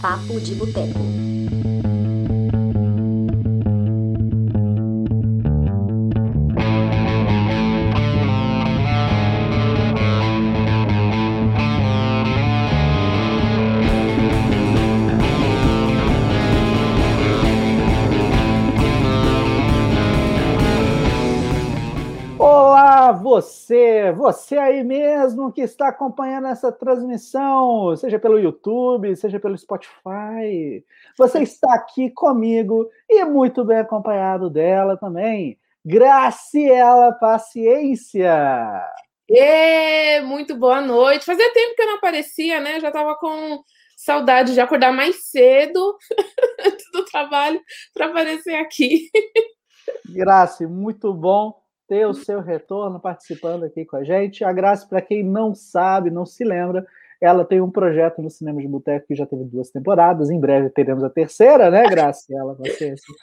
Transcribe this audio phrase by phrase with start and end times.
[0.00, 1.00] Papo de Boteco.
[22.38, 25.05] Olá, você, você aí mesmo
[25.54, 30.84] que está acompanhando essa transmissão, seja pelo YouTube, seja pelo Spotify.
[31.18, 38.28] Você está aqui comigo e muito bem acompanhado dela também, Graciela Paciência.
[39.28, 41.24] E muito boa noite.
[41.24, 42.78] Fazia tempo que eu não aparecia, né?
[42.78, 43.62] Já estava com
[43.96, 45.96] saudade de acordar mais cedo
[46.64, 47.60] antes do trabalho
[47.92, 49.10] para aparecer aqui.
[50.04, 54.44] Graça, muito bom ter o seu retorno participando aqui com a gente.
[54.44, 56.86] A Graça, para quem não sabe, não se lembra,
[57.20, 60.30] ela tem um projeto no Cinema de Boteco que já teve duas temporadas.
[60.30, 62.26] Em breve teremos a terceira, né, Graça?
[62.30, 63.14] Ela paciência.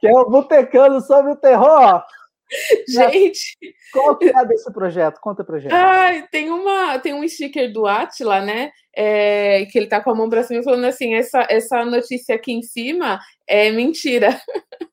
[0.00, 2.02] Que é o Botecando sobre o Terror.
[2.86, 3.56] Gente,
[3.92, 5.18] Qual que é desse projeto?
[5.20, 5.72] Conta pra gente.
[5.72, 8.70] ai, tem, uma, tem um sticker do Atila, né?
[8.94, 12.52] é, que ele tá com a mão pra cima falando assim: essa, essa notícia aqui
[12.52, 14.38] em cima é mentira.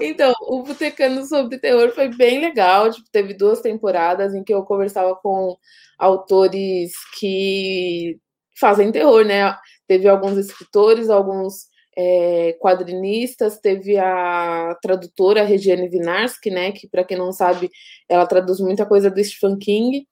[0.00, 2.90] Então, o Botecando sobre Terror foi bem legal.
[2.90, 5.56] Tipo, teve duas temporadas em que eu conversava com
[5.98, 8.18] autores que
[8.58, 9.56] fazem terror, né?
[9.86, 16.72] Teve alguns escritores, alguns é, quadrinistas, teve a tradutora Regiane Vinarski, né?
[16.72, 17.70] Que, para quem não sabe,
[18.08, 20.06] ela traduz muita coisa do Stephen King.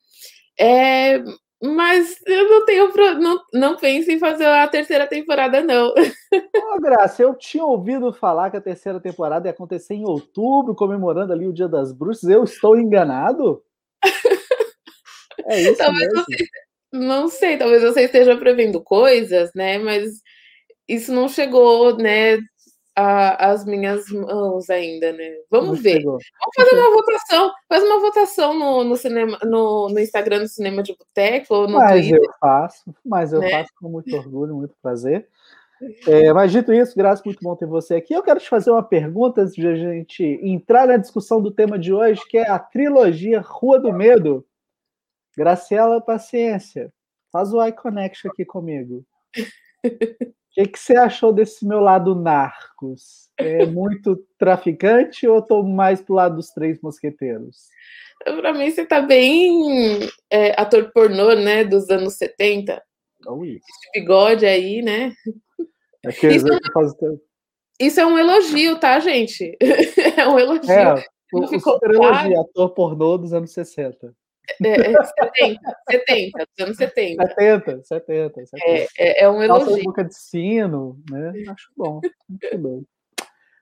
[0.58, 1.22] É,
[1.62, 2.92] mas eu não tenho.
[2.92, 5.94] pro- Não, não penso em fazer a terceira temporada, não.
[6.74, 11.33] Ô, Graça, eu tinha ouvido falar que a terceira temporada ia acontecer em outubro, comemorando
[11.33, 12.28] ali o Dia das Bruxas.
[12.28, 13.62] Eu estou enganado?
[15.46, 16.24] É isso Talvez mesmo.
[16.24, 16.44] você.
[16.92, 19.78] Não sei, talvez você esteja prevendo coisas, né?
[19.78, 20.20] Mas
[20.86, 22.38] isso não chegou, né?
[22.94, 25.30] A- Às minhas mãos ainda, né?
[25.50, 25.96] Não Vamos ver.
[25.98, 26.18] chegou.
[26.40, 27.52] Vamos fazer uma votação.
[27.68, 31.78] Faz uma votação no, no, cinema, no, no Instagram do Cinema de Boteco ou no
[31.78, 32.20] Mas Twitter.
[32.22, 33.50] eu faço, mas eu né?
[33.50, 35.27] faço com muito orgulho, muito prazer.
[36.06, 38.14] É, mas dito isso, Graça, muito bom ter você aqui.
[38.14, 41.77] Eu quero te fazer uma pergunta antes de a gente entrar na discussão do tema
[41.78, 44.46] de hoje, que é a trilogia Rua do Medo.
[45.36, 46.92] Graciela, paciência.
[47.33, 49.05] Faz o eye connection aqui comigo.
[50.52, 53.30] O que, que você achou desse meu lado narcos?
[53.39, 57.68] É muito traficante ou estou mais pro lado dos três mosqueteiros?
[58.23, 61.64] Pra mim, você tá bem é, ator pornô, né?
[61.64, 62.83] Dos anos 70.
[63.27, 63.64] Ou isso.
[63.68, 65.12] Esse bigode aí, né?
[66.07, 67.20] Aqueles Isso- fazem-
[67.80, 69.57] Isso é um elogio, tá, gente?
[70.18, 70.70] É um elogio.
[70.70, 70.95] É,
[71.33, 74.14] o, Não o super elogio, ator pornô dos anos 60.
[74.64, 77.27] É, é 70, 70, dos anos 70.
[77.27, 78.53] 70, 70, 70.
[78.64, 79.85] É, é, é um elogio.
[79.85, 81.33] boca de sino, né?
[81.48, 82.01] Acho bom.
[82.29, 82.83] Muito bom.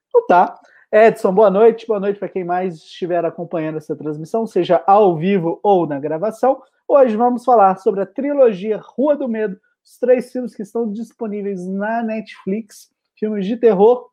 [0.08, 0.58] Então tá.
[0.92, 1.86] Edson, boa noite.
[1.86, 6.62] Boa noite para quem mais estiver acompanhando essa transmissão, seja ao vivo ou na gravação.
[6.88, 11.64] Hoje vamos falar sobre a trilogia Rua do Medo, os três filmes que estão disponíveis
[11.68, 14.10] na Netflix, filmes de terror,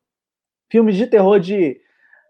[0.69, 1.81] filmes de terror de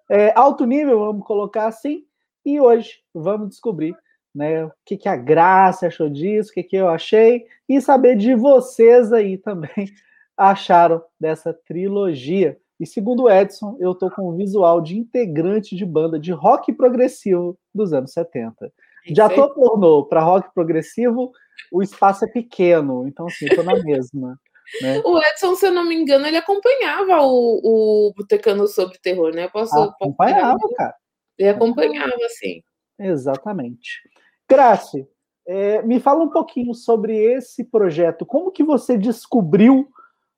[0.10, 2.06] é, alto nível, vamos colocar assim.
[2.46, 3.98] E hoje vamos descobrir
[4.34, 8.16] né, o que, que a Graça achou disso, o que, que eu achei, e saber
[8.16, 9.70] de vocês aí também
[10.38, 12.58] acharam dessa trilogia.
[12.80, 16.72] E segundo o Edson, eu tô com um visual de integrante de banda de rock
[16.72, 18.72] progressivo dos anos 70.
[19.06, 21.32] De ator pornô para rock progressivo,
[21.72, 24.40] o espaço é pequeno, então assim, tô na mesma.
[24.82, 25.02] Né?
[25.06, 27.62] O Edson, se eu não me engano, ele acompanhava o,
[28.10, 29.46] o Botecando sobre Terror, né?
[29.46, 30.94] Eu Posso, posso Acompanhava, cara.
[31.38, 32.62] Ele acompanhava, assim.
[33.00, 34.02] Exatamente.
[34.50, 35.08] Grace,
[35.48, 38.26] é, me fala um pouquinho sobre esse projeto.
[38.26, 39.88] Como que você descobriu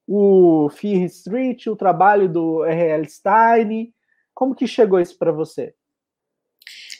[0.07, 3.07] o Fear Street, o trabalho do R.L.
[3.09, 3.93] Stein?
[4.33, 5.73] Como que chegou isso para você?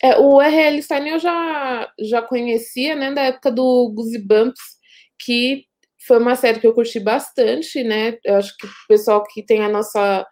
[0.02, 0.82] É, o R.L.
[0.82, 4.62] Stein eu já, já conhecia, né, da época do Goosebumps,
[5.20, 5.66] que
[6.08, 8.18] foi uma série que eu curti bastante, né?
[8.24, 10.26] Eu acho que o pessoal que tem a nossa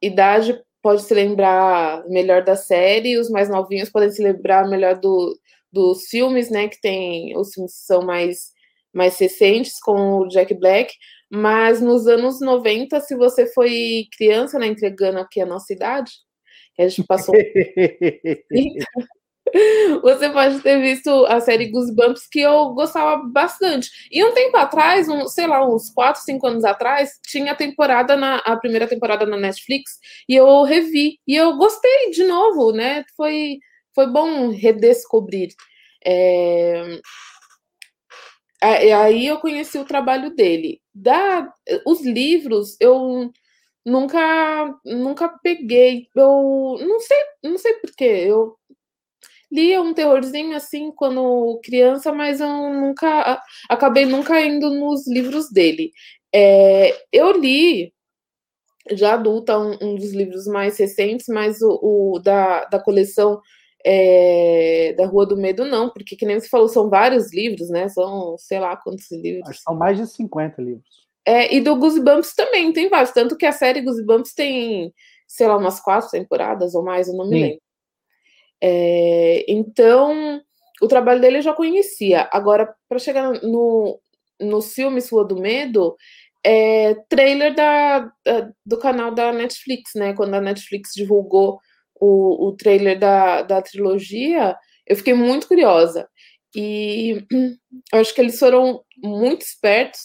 [0.00, 5.34] idade pode se lembrar melhor da série, os mais novinhos podem se lembrar melhor do,
[5.74, 6.68] dos filmes, né?
[6.68, 8.52] Que tem os filmes que são mais,
[8.92, 10.94] mais recentes, com o Jack Black.
[11.30, 16.12] Mas nos anos 90, se você foi criança, né, entregando aqui a nossa idade,
[16.76, 17.34] que a gente passou
[20.02, 23.88] você pode ter visto a série Goosebumps, que eu gostava bastante.
[24.10, 28.16] E um tempo atrás, um, sei lá, uns 4, 5 anos atrás, tinha a temporada,
[28.16, 29.92] na, a primeira temporada na Netflix,
[30.28, 31.18] e eu revi.
[31.26, 33.04] E eu gostei de novo, né?
[33.16, 33.58] Foi,
[33.94, 35.50] foi bom redescobrir.
[36.04, 36.98] É,
[38.94, 40.80] aí eu conheci o trabalho dele.
[40.94, 41.52] Da,
[41.86, 43.30] os livros eu
[43.84, 46.08] nunca nunca peguei.
[46.14, 48.04] Eu não sei, não sei porquê.
[48.04, 48.56] Eu
[49.52, 55.92] lia um terrorzinho assim quando criança, mas eu nunca acabei nunca indo nos livros dele.
[56.34, 57.92] É, eu li
[58.92, 63.40] já adulta um, um, dos livros mais recentes, mas o, o da, da coleção
[63.84, 67.88] é, da Rua do Medo não, porque que nem você falou, são vários livros, né?
[67.88, 69.48] São sei lá quantos livros.
[69.48, 71.04] Acho que são mais de 50 livros.
[71.26, 74.92] É, e do Goosebumps também tem vários, tanto que a série Goosebumps tem,
[75.26, 77.42] sei lá, umas quatro temporadas ou mais, eu não me Sim.
[77.42, 77.62] lembro.
[78.60, 80.40] É, então,
[80.80, 82.28] o trabalho dele eu já conhecia.
[82.32, 84.00] Agora, para chegar no,
[84.40, 85.96] no filme Rua do Medo,
[86.42, 90.14] é trailer da, da, do canal da Netflix, né?
[90.14, 91.58] Quando a Netflix divulgou
[92.04, 94.56] o, o trailer da, da trilogia,
[94.86, 96.08] eu fiquei muito curiosa.
[96.54, 97.24] E
[97.92, 100.00] eu acho que eles foram muito espertos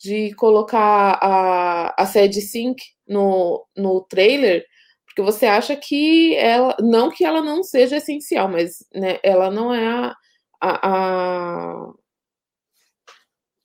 [0.00, 4.64] de colocar a, a sede Sync no, no trailer,
[5.06, 6.76] porque você acha que ela.
[6.80, 10.14] Não que ela não seja essencial, mas né, ela não é a,
[10.60, 11.92] a,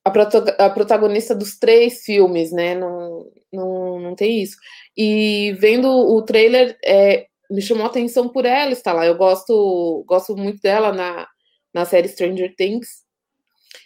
[0.05, 2.75] a, protagonista dos três filmes, né?
[2.75, 4.57] Não, não, não tem isso.
[4.95, 9.05] E vendo o trailer, é, me chamou a atenção por ela estar lá.
[9.05, 11.27] Eu gosto, gosto muito dela na,
[11.73, 13.05] na série Stranger Things.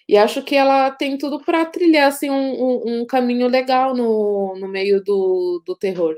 [0.07, 4.67] E acho que ela tem tudo para trilhar assim, um, um, caminho legal no, no
[4.67, 6.15] meio do, do terror.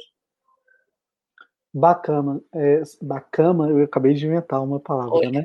[1.74, 2.42] Bacana.
[2.54, 5.32] É, bacana, eu acabei de inventar uma palavra, Oi.
[5.32, 5.44] né?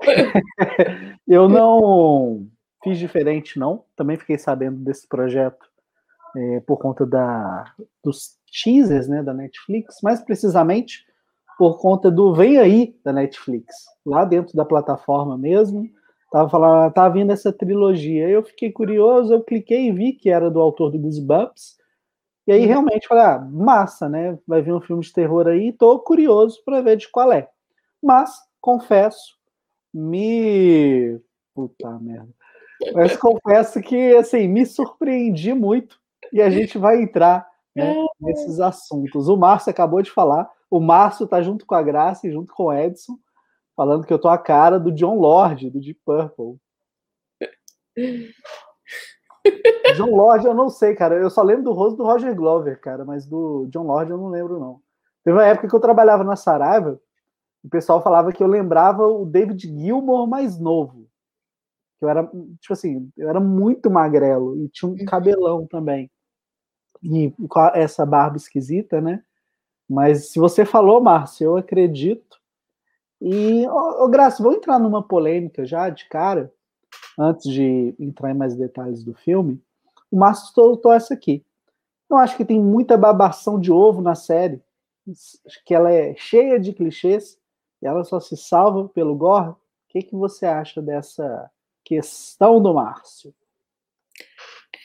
[1.28, 2.46] eu não
[2.82, 3.84] fiz diferente, não.
[3.94, 5.70] Também fiquei sabendo desse projeto
[6.36, 11.04] é, por conta da, dos teasers né, da Netflix, mais precisamente
[11.60, 13.74] por conta do Vem Aí da Netflix,
[14.06, 15.86] lá dentro da plataforma mesmo.
[16.32, 18.26] Tava falando, tava vindo essa trilogia.
[18.30, 21.76] Eu fiquei curioso, eu cliquei e vi que era do autor do Goosebumps.
[22.46, 24.38] E aí realmente falei, ah, massa, né?
[24.46, 27.46] Vai vir um filme de terror aí, tô curioso para ver de qual é.
[28.02, 29.36] Mas, confesso,
[29.92, 31.20] me.
[31.54, 32.30] Puta merda.
[32.94, 36.00] Mas confesso que, assim, me surpreendi muito
[36.32, 38.06] e a gente vai entrar né, é.
[38.20, 39.28] nesses assuntos.
[39.28, 42.64] O Márcio acabou de falar, o Márcio tá junto com a Graça e junto com
[42.64, 43.18] o Edson,
[43.76, 46.58] falando que eu tô a cara do John Lord, do Deep Purple.
[49.96, 51.16] John Lord, eu não sei, cara.
[51.16, 54.28] Eu só lembro do rosto do Roger Glover, cara, mas do John Lord eu não
[54.28, 54.80] lembro, não.
[55.24, 57.00] Teve uma época que eu trabalhava na Saraiva,
[57.62, 61.10] o pessoal falava que eu lembrava o David Gilmour mais novo
[62.00, 62.26] que eu era,
[62.60, 65.04] tipo assim, eu era muito magrelo e tinha um uhum.
[65.04, 66.10] cabelão também.
[67.02, 67.32] E
[67.74, 69.22] essa barba esquisita, né?
[69.88, 72.38] Mas se você falou, Márcio, eu acredito.
[73.20, 76.52] E, ô, ô Graça, vou entrar numa polêmica já de cara,
[77.18, 79.60] antes de entrar em mais detalhes do filme.
[80.10, 81.44] O Márcio soltou essa aqui.
[82.08, 84.60] Eu acho que tem muita babação de ovo na série,
[85.64, 87.38] que ela é cheia de clichês
[87.80, 89.50] e ela só se salva pelo gore.
[89.50, 89.56] O
[89.88, 91.50] que, que você acha dessa
[91.84, 93.34] questão do Márcio?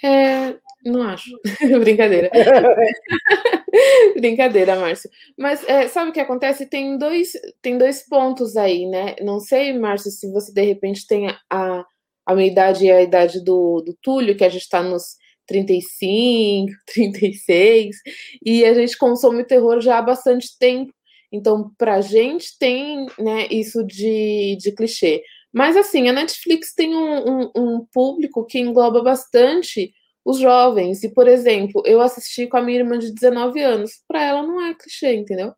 [0.03, 1.29] É, não acho.
[1.81, 2.29] Brincadeira.
[4.15, 5.09] Brincadeira, Márcio.
[5.37, 6.67] Mas é, sabe o que acontece?
[6.67, 9.15] Tem dois, tem dois pontos aí, né?
[9.21, 11.85] Não sei, Márcio, se você de repente tem a,
[12.25, 15.15] a minha idade e a idade do, do Túlio, que a gente está nos
[15.47, 17.95] 35, 36,
[18.45, 20.93] e a gente consome terror já há bastante tempo.
[21.31, 25.23] Então, para a gente tem né, isso de, de clichê.
[25.51, 29.93] Mas assim, a Netflix tem um, um, um público que engloba bastante
[30.25, 31.03] os jovens.
[31.03, 33.91] E, por exemplo, eu assisti com a minha irmã de 19 anos.
[34.07, 35.53] Para ela não é clichê, entendeu?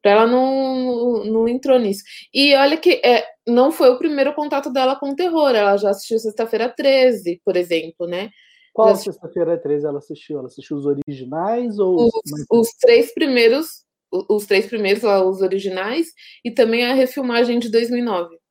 [0.00, 2.02] Para ela não, não entrou nisso.
[2.32, 5.50] E olha que é, não foi o primeiro contato dela com o terror.
[5.50, 8.30] Ela já assistiu Sexta-feira 13, por exemplo, né?
[8.72, 10.38] Qual Sexta-feira 13 ela assistiu?
[10.38, 12.12] Ela assistiu os originais ou os,
[12.50, 16.06] os três primeiros, os três primeiros, os originais,
[16.44, 18.42] e também a refilmagem de 2009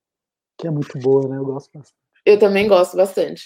[0.62, 1.38] que é muito boa, né?
[1.38, 2.00] Eu gosto bastante.
[2.24, 3.44] Eu também gosto bastante.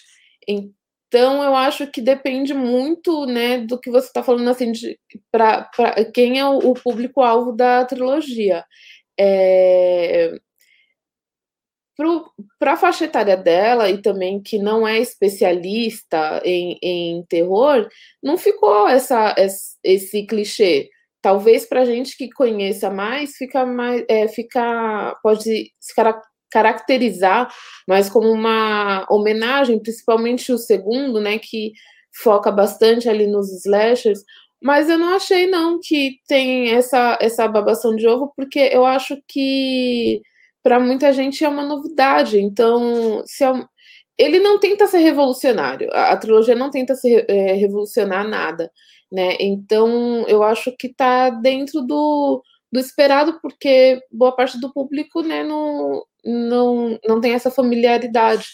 [1.15, 4.73] Então, eu acho que depende muito, né, do que você está falando, assim,
[5.31, 5.65] para
[6.13, 8.65] quem é o, o público-alvo da trilogia.
[9.17, 10.33] É,
[12.59, 17.87] para a faixa etária dela e também que não é especialista em, em terror,
[18.21, 20.89] não ficou essa, esse, esse clichê.
[21.21, 26.21] Talvez para gente que conheça mais, fica mais, é, fica, pode ficar
[26.55, 27.53] caracterizar,
[27.85, 31.73] mas como uma homenagem, principalmente o segundo, né, que
[32.23, 34.23] foca bastante ali nos slashers,
[34.63, 39.17] mas eu não achei não que tem essa essa babação de ovo, porque eu acho
[39.27, 40.21] que
[40.63, 42.39] para muita gente é uma novidade.
[42.39, 43.53] Então, se é,
[44.17, 45.89] ele não tenta ser revolucionário.
[45.93, 48.71] A, a trilogia não tenta ser, é, revolucionar nada,
[49.11, 49.35] né?
[49.39, 55.43] Então eu acho que está dentro do, do esperado, porque boa parte do público, né,
[55.43, 58.47] não, não, não tem essa familiaridade.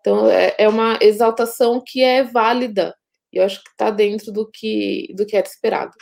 [0.00, 2.94] Então é, é uma exaltação que é válida.
[3.32, 5.92] E eu acho que está dentro do que do que era esperado.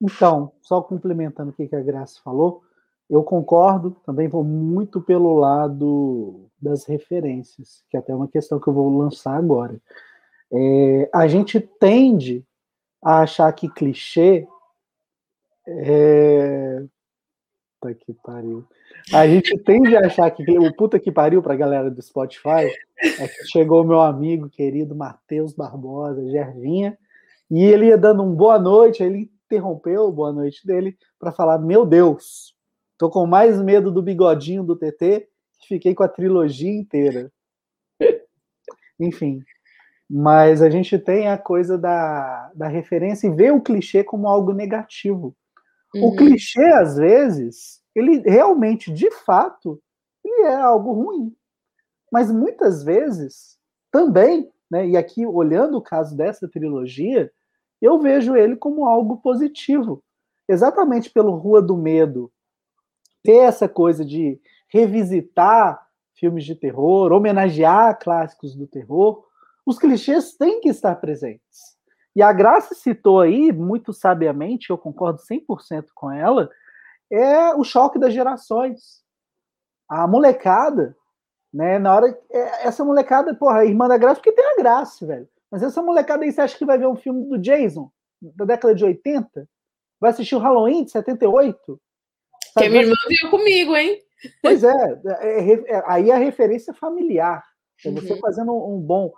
[0.00, 2.62] Então, só complementando o que a Graça falou,
[3.08, 8.68] eu concordo, também vou muito pelo lado das referências, que é até uma questão que
[8.68, 9.80] eu vou lançar agora.
[10.52, 12.44] É, a gente tende
[13.02, 14.46] a achar que clichê
[15.66, 16.84] é...
[17.80, 18.64] Puta que pariu.
[19.12, 23.28] A gente tende a achar que o puta que pariu pra galera do Spotify é
[23.28, 26.96] que chegou meu amigo querido Matheus Barbosa, Gervinha,
[27.50, 31.58] e ele ia dando um boa noite, ele interrompeu o boa noite dele para falar:
[31.58, 32.54] Meu Deus,
[32.96, 35.28] tô com mais medo do bigodinho do TT
[35.60, 37.30] que fiquei com a trilogia inteira.
[38.98, 39.40] Enfim,
[40.08, 44.52] mas a gente tem a coisa da, da referência e vê o clichê como algo
[44.52, 45.36] negativo.
[45.94, 46.08] Uhum.
[46.08, 49.80] O clichê, às vezes, ele realmente, de fato,
[50.24, 51.34] ele é algo ruim.
[52.10, 53.58] Mas muitas vezes,
[53.90, 57.30] também, né, e aqui olhando o caso dessa trilogia,
[57.80, 60.02] eu vejo ele como algo positivo.
[60.48, 62.30] Exatamente pelo Rua do Medo
[63.22, 65.84] ter essa coisa de revisitar
[66.14, 69.24] filmes de terror, homenagear clássicos do terror,
[69.64, 71.74] os clichês têm que estar presentes.
[72.14, 76.48] E a Graça citou aí, muito sabiamente, eu concordo 100% com ela,
[77.10, 79.02] é o choque das gerações.
[79.88, 80.96] A molecada,
[81.52, 82.18] né, na hora.
[82.30, 85.28] É, essa molecada, porra, a irmã da Graça, porque tem a Graça, velho.
[85.50, 87.90] Mas essa molecada aí, você acha que vai ver um filme do Jason,
[88.20, 89.48] da década de 80?
[90.00, 91.80] Vai assistir o Halloween de 78?
[92.52, 92.58] Sabe?
[92.58, 94.00] Que a minha irmã viu comigo, hein?
[94.42, 97.44] Pois é, é, é, é aí a referência familiar.
[97.84, 98.20] É você uhum.
[98.20, 99.12] fazendo um, um bom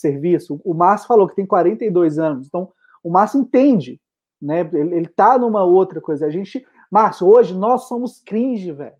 [0.00, 0.60] serviço.
[0.64, 4.00] O Márcio falou que tem 42 anos, então o Márcio entende,
[4.40, 4.60] né?
[4.60, 6.26] Ele, ele tá numa outra coisa.
[6.26, 8.96] A gente, Márcio, hoje nós somos cringe, velho.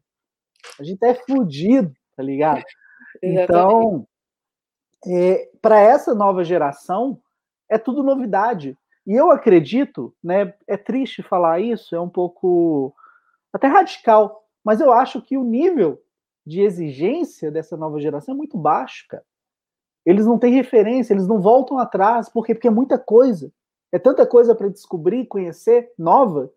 [0.79, 2.63] A gente é fudido, tá ligado?
[3.23, 4.07] então,
[5.07, 7.21] é, para essa nova geração,
[7.69, 8.77] é tudo novidade.
[9.07, 10.55] E eu acredito, né?
[10.67, 12.95] É triste falar isso, é um pouco
[13.53, 16.03] até radical, mas eu acho que o nível
[16.47, 19.25] de exigência dessa nova geração é muito baixo, cara.
[20.09, 22.55] Eles não têm referência, eles não voltam atrás, por quê?
[22.55, 23.53] Porque é muita coisa.
[23.93, 26.51] É tanta coisa para descobrir, conhecer, nova,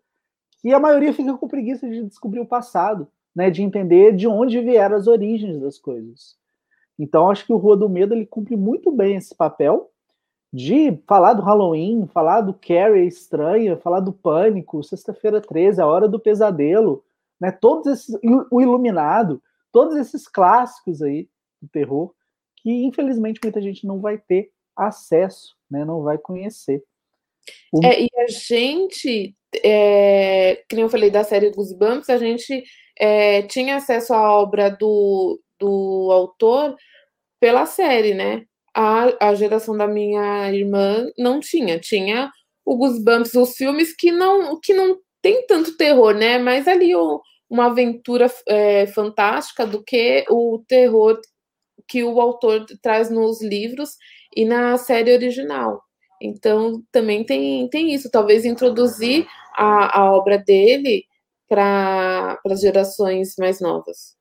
[0.62, 3.06] que a maioria fica com preguiça de descobrir o passado,
[3.36, 6.34] né, de entender de onde vieram as origens das coisas.
[6.98, 9.90] Então, acho que o Rua do Medo ele cumpre muito bem esse papel
[10.50, 16.08] de falar do Halloween, falar do Carrie estranha, falar do Pânico, Sexta-feira 13, A Hora
[16.08, 17.04] do Pesadelo,
[17.38, 18.18] né, todos esses,
[18.50, 21.28] o Iluminado, todos esses clássicos aí
[21.60, 22.14] do terror,
[22.62, 26.82] que infelizmente muita gente não vai ter acesso, né, não vai conhecer.
[27.72, 27.84] O...
[27.84, 32.62] É, e a gente, é, que nem eu falei da série dos Bumps, a gente
[32.98, 36.76] é, tinha acesso à obra do, do autor
[37.40, 38.44] pela série, né?
[38.74, 41.78] A, a geração da minha irmã não tinha.
[41.78, 42.30] Tinha
[42.64, 46.38] o Goosebumps, os filmes que não, que não tem tanto terror, né?
[46.38, 51.20] Mas ali o, uma aventura é, fantástica do que o terror
[51.88, 53.96] que o autor traz nos livros
[54.34, 55.82] e na série original.
[56.20, 59.26] Então, também tem, tem isso, talvez introduzir
[59.56, 61.04] a, a obra dele
[61.48, 64.16] para as gerações mais novas.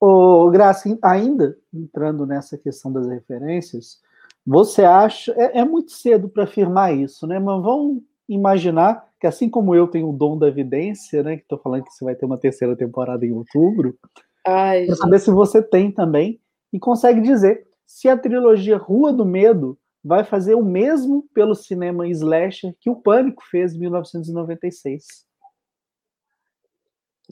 [0.00, 3.98] Ô, Graça, ainda entrando nessa questão das referências,
[4.46, 5.32] você acha.
[5.32, 7.38] É, é muito cedo para afirmar isso, né?
[7.38, 11.36] Mas vamos imaginar que, assim como eu tenho o dom da evidência, né?
[11.36, 13.98] Que estou falando que você vai ter uma terceira temporada em outubro,
[14.46, 16.40] para saber se você tem também
[16.72, 22.06] e consegue dizer se a trilogia Rua do Medo vai fazer o mesmo pelo cinema
[22.08, 25.26] slasher que o Pânico fez em 1996.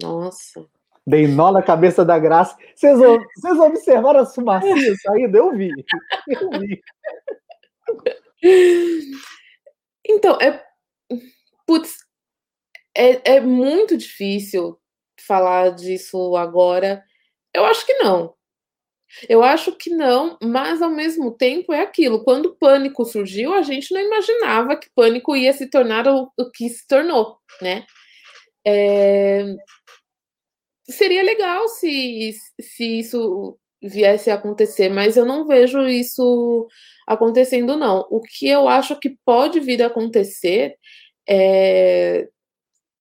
[0.00, 0.66] Nossa.
[1.06, 2.56] Dei nó na cabeça da graça.
[2.74, 5.36] Vocês, vocês observaram as fumacinhas saindo?
[5.36, 5.70] Eu vi.
[6.28, 6.80] Eu vi.
[10.06, 10.64] Então, é.
[11.66, 11.98] Putz,
[12.96, 14.78] é, é muito difícil
[15.26, 17.02] falar disso agora.
[17.54, 18.34] Eu acho que não.
[19.28, 22.24] Eu acho que não, mas ao mesmo tempo é aquilo.
[22.24, 26.50] Quando o pânico surgiu, a gente não imaginava que pânico ia se tornar o, o
[26.50, 27.84] que se tornou, né?
[28.66, 29.44] É...
[30.88, 36.66] Seria legal se, se isso viesse a acontecer, mas eu não vejo isso
[37.06, 38.06] acontecendo, não.
[38.10, 40.76] O que eu acho que pode vir a acontecer
[41.28, 42.28] é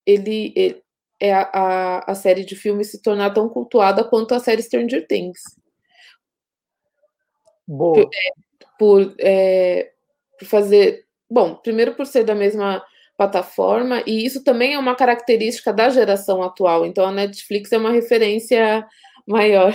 [0.06, 0.83] ele, ele
[1.24, 5.06] é a, a, a série de filmes se tornar tão cultuada quanto a série Stranger
[5.06, 5.40] Things
[7.66, 7.94] Boa.
[7.94, 8.32] Por, é,
[8.78, 9.92] por, é,
[10.38, 11.06] por fazer.
[11.30, 12.84] Bom, primeiro por ser da mesma
[13.16, 16.84] plataforma, e isso também é uma característica da geração atual.
[16.84, 18.86] Então a Netflix é uma referência
[19.26, 19.72] maior.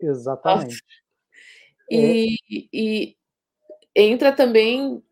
[0.00, 0.82] Exatamente.
[1.90, 2.68] E, é.
[2.72, 3.16] e
[3.94, 5.02] entra também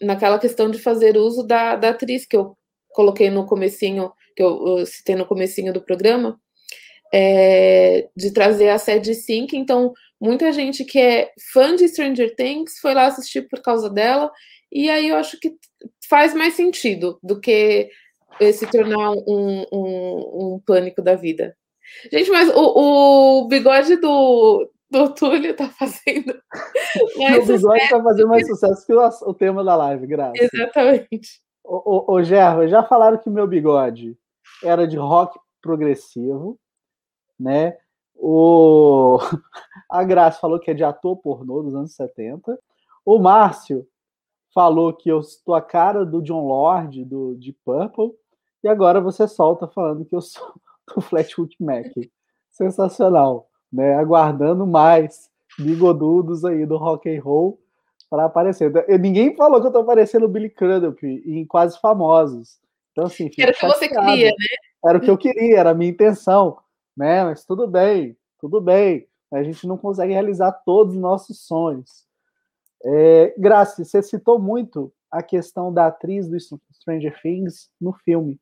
[0.00, 2.56] naquela questão de fazer uso da, da atriz que eu
[2.94, 6.38] coloquei no comecinho, que eu, eu citei no comecinho do programa,
[7.12, 9.56] é, de trazer a sede Sync.
[9.56, 14.30] Então, muita gente que é fã de Stranger Things foi lá assistir por causa dela,
[14.70, 15.54] e aí eu acho que
[16.08, 17.90] faz mais sentido do que
[18.54, 21.54] se tornar um, um, um pânico da vida.
[22.10, 26.40] Gente, mas o, o bigode do, do Túlio tá fazendo.
[27.42, 30.48] o bigode tá fazendo mais sucesso que o, o tema da live, graças.
[30.52, 31.42] Exatamente.
[31.64, 34.16] Ô, ô, ô Gerva, já falaram que meu bigode
[34.62, 36.58] era de rock progressivo,
[37.38, 37.76] né?
[38.14, 39.18] O...
[39.90, 42.58] A Graça falou que é de ator pornô dos anos 70.
[43.04, 43.86] O Márcio
[44.54, 48.12] falou que eu estou a cara do John Lord, do de Purple.
[48.62, 50.54] E agora você solta falando que eu sou
[50.94, 51.92] do Flatwood Mac.
[52.50, 53.94] Sensacional, né?
[53.94, 57.58] Aguardando mais bigodudos aí do rock and roll
[58.12, 58.70] para aparecer.
[59.00, 62.60] Ninguém falou que eu estou parecendo o Billy Crudup em Quase Famosos.
[62.90, 64.46] Então, assim, era o que você queria, né?
[64.84, 66.58] Era o que eu queria, era a minha intenção,
[66.94, 67.24] né?
[67.24, 69.08] Mas tudo bem, tudo bem.
[69.32, 72.06] A gente não consegue realizar todos os nossos sonhos.
[72.84, 78.38] É, Graça, você citou muito a questão da atriz do Stranger Things no filme.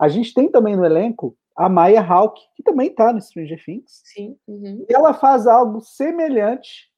[0.00, 4.02] A gente tem também no elenco a Maya Hawke, que também está no Stranger Things.
[4.04, 4.36] Sim.
[4.48, 4.84] Uhum.
[4.88, 6.90] E ela faz algo semelhante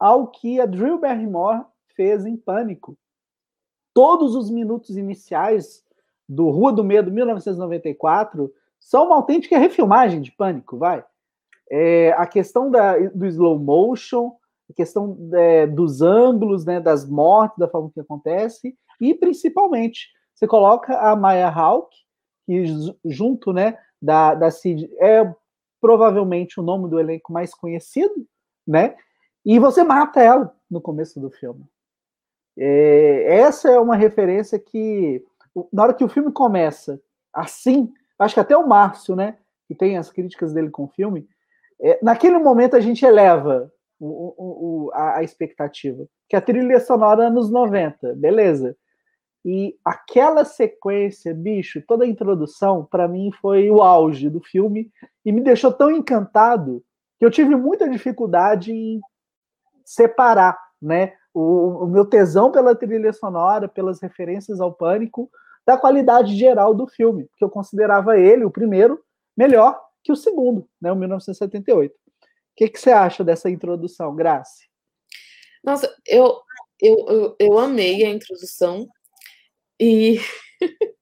[0.00, 2.96] ao que a Drew Barrymore fez em Pânico.
[3.94, 5.84] Todos os minutos iniciais
[6.28, 11.04] do Rua do Medo 1994 são uma autêntica refilmagem de Pânico, vai.
[11.70, 14.36] É, a questão da, do slow motion,
[14.70, 20.46] a questão é, dos ângulos, né, das mortes, da forma que acontece, e principalmente, você
[20.46, 21.96] coloca a Maya Hawke,
[22.46, 22.64] que
[23.04, 25.32] junto né, da, da Cid é
[25.80, 28.26] provavelmente o nome do elenco mais conhecido,
[28.66, 28.96] né?
[29.44, 31.64] E você mata ela no começo do filme.
[32.58, 35.24] É, essa é uma referência que,
[35.72, 37.00] na hora que o filme começa
[37.32, 39.36] assim, acho que até o Márcio, né,
[39.66, 41.28] que tem as críticas dele com o filme,
[41.80, 46.06] é, naquele momento a gente eleva o, o, o, a, a, expectativa.
[46.28, 48.76] Que a trilha sonora anos 90, beleza.
[49.44, 54.90] E aquela sequência, bicho, toda a introdução, para mim foi o auge do filme
[55.24, 56.82] e me deixou tão encantado
[57.18, 59.00] que eu tive muita dificuldade em
[59.84, 65.30] separar, né, o, o meu tesão pela trilha sonora, pelas referências ao pânico,
[65.66, 69.00] da qualidade geral do filme, que eu considerava ele, o primeiro,
[69.36, 71.92] melhor que o segundo, né, o 1978.
[71.92, 71.96] O
[72.56, 74.68] que, que você acha dessa introdução, Grace?
[75.62, 76.40] Nossa, eu,
[76.80, 78.88] eu, eu, eu amei a introdução
[79.78, 80.18] e.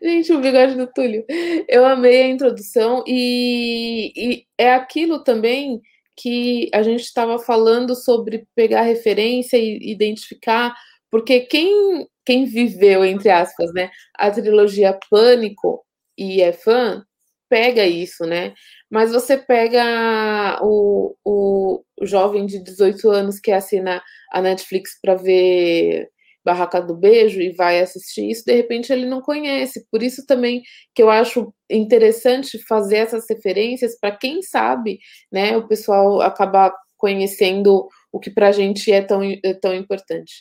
[0.00, 1.24] Gente, o bigode do Túlio.
[1.68, 5.80] Eu amei a introdução e, e é aquilo também
[6.16, 10.74] que a gente estava falando sobre pegar referência e identificar,
[11.10, 15.84] porque quem, quem viveu, entre aspas, né, a trilogia Pânico
[16.16, 17.04] e é fã,
[17.48, 18.54] pega isso, né?
[18.90, 24.02] Mas você pega o, o, jovem de 18 anos que assina
[24.32, 26.08] a Netflix para ver
[26.46, 29.84] Barraca do Beijo e vai assistir isso, de repente ele não conhece.
[29.90, 30.62] Por isso também
[30.94, 37.88] que eu acho interessante fazer essas referências para quem sabe, né, o pessoal acabar conhecendo
[38.12, 40.34] o que para a gente é tão, é tão importante.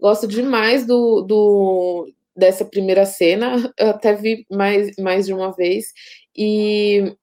[0.00, 5.92] Gosto demais do, do dessa primeira cena, eu até vi mais, mais de uma vez,
[6.34, 7.14] e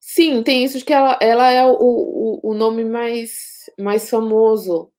[0.00, 4.90] sim, tem isso de que ela, ela é o, o, o nome mais, mais famoso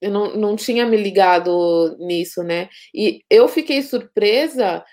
[0.00, 2.68] eu não, não tinha me ligado nisso, né?
[2.94, 4.84] E eu fiquei surpresa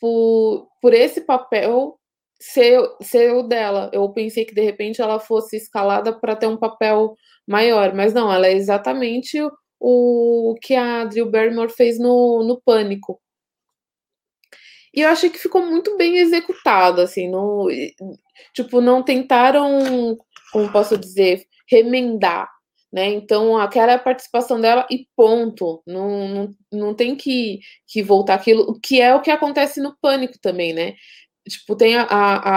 [0.00, 1.98] por, por esse papel
[2.40, 3.90] ser, ser o dela.
[3.92, 7.14] Eu pensei que de repente ela fosse escalada para ter um papel
[7.46, 9.50] maior, mas não, ela é exatamente o,
[10.50, 13.20] o que a Drew Barrymore fez no, no Pânico.
[14.92, 17.68] E eu achei que ficou muito bem executado, assim, no,
[18.52, 20.18] tipo, não tentaram,
[20.52, 22.50] como posso dizer, remendar
[22.92, 23.06] né?
[23.06, 25.82] Então, aquela é a participação dela e ponto.
[25.86, 30.34] Não, não, não tem que, que voltar aquilo, que é o que acontece no pânico
[30.40, 30.94] também, né?
[31.48, 32.04] Tipo, tem a,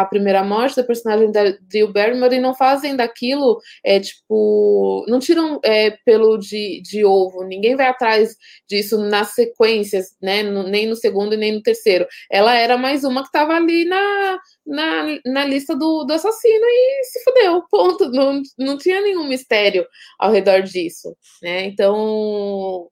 [0.02, 5.20] a primeira morte da personagem da Drew Barrymore e não fazem daquilo, é, tipo, não
[5.20, 8.36] tiram é, pelo de, de ovo, ninguém vai atrás
[8.68, 12.08] disso nas sequências, né, no, nem no segundo e nem no terceiro.
[12.32, 17.04] Ela era mais uma que estava ali na, na, na lista do, do assassino e
[17.06, 18.10] se fudeu, ponto.
[18.10, 19.86] Não, não tinha nenhum mistério
[20.20, 22.90] ao redor disso, né, então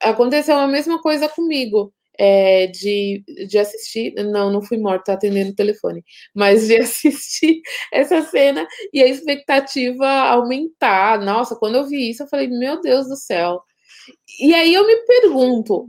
[0.00, 4.14] aconteceu a mesma coisa comigo é, de, de assistir.
[4.14, 7.60] Não, não fui morta atendendo o telefone, mas de assistir
[7.92, 11.20] essa cena e a expectativa aumentar.
[11.20, 13.62] Nossa, quando eu vi isso, eu falei, meu Deus do céu.
[14.40, 15.88] E aí eu me pergunto.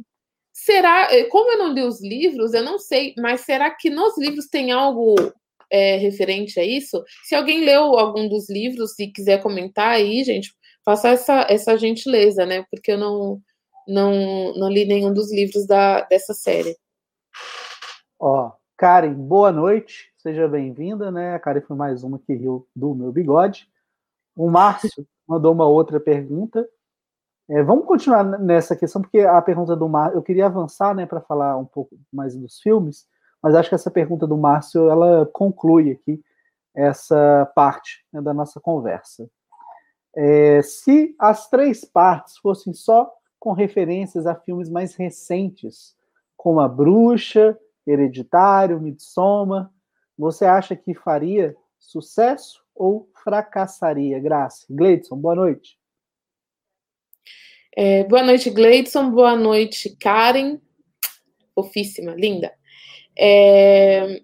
[0.53, 4.17] Será, eh, como eu não li os livros, eu não sei, mas será que nos
[4.17, 5.15] livros tem algo
[5.69, 7.03] é, referente a isso?
[7.25, 10.53] Se alguém leu algum dos livros e quiser comentar aí, gente,
[10.85, 12.65] faça essa, essa gentileza, né?
[12.71, 13.41] Porque eu não,
[13.87, 16.75] não, não li nenhum dos livros da, dessa série.
[18.19, 21.35] Ó, Karen, boa noite, seja bem-vinda, né?
[21.35, 23.69] A Karen foi mais uma que riu do meu bigode.
[24.35, 26.67] O Márcio mandou uma outra pergunta.
[27.49, 31.21] É, vamos continuar nessa questão, porque a pergunta do Márcio, eu queria avançar, né, para
[31.21, 33.05] falar um pouco mais dos filmes,
[33.41, 36.23] mas acho que essa pergunta do Márcio, ela conclui aqui
[36.73, 39.29] essa parte né, da nossa conversa.
[40.15, 43.11] É, se as três partes fossem só
[43.43, 45.97] com referências a filmes mais recentes,
[46.37, 49.69] como A Bruxa, Hereditário, Midsommar.
[50.17, 54.17] Você acha que faria sucesso ou fracassaria?
[54.17, 54.65] Graça.
[54.69, 55.77] Gleidson, boa noite.
[57.75, 59.11] É, boa noite, Gleidson.
[59.11, 60.57] Boa noite, Karen.
[61.53, 62.53] Fofíssima, linda.
[63.19, 64.21] É...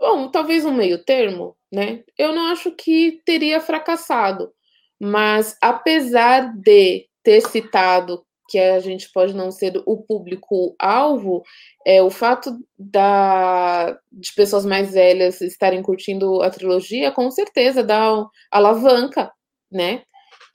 [0.00, 2.02] Bom, talvez um meio termo, né?
[2.16, 4.54] Eu não acho que teria fracassado,
[5.00, 11.42] mas apesar de ter citado que a gente pode não ser o público-alvo,
[11.86, 18.26] é, o fato da, de pessoas mais velhas estarem curtindo a trilogia, com certeza dá
[18.50, 19.30] alavanca,
[19.70, 20.02] né?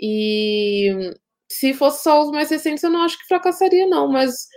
[0.01, 1.13] E
[1.47, 4.47] se fosse só os mais recentes, eu não acho que fracassaria, não, mas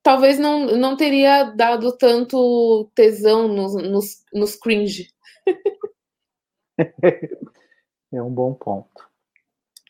[0.00, 5.08] talvez não, não teria dado tanto tesão nos, nos, nos cringe.
[8.12, 9.09] é um bom ponto.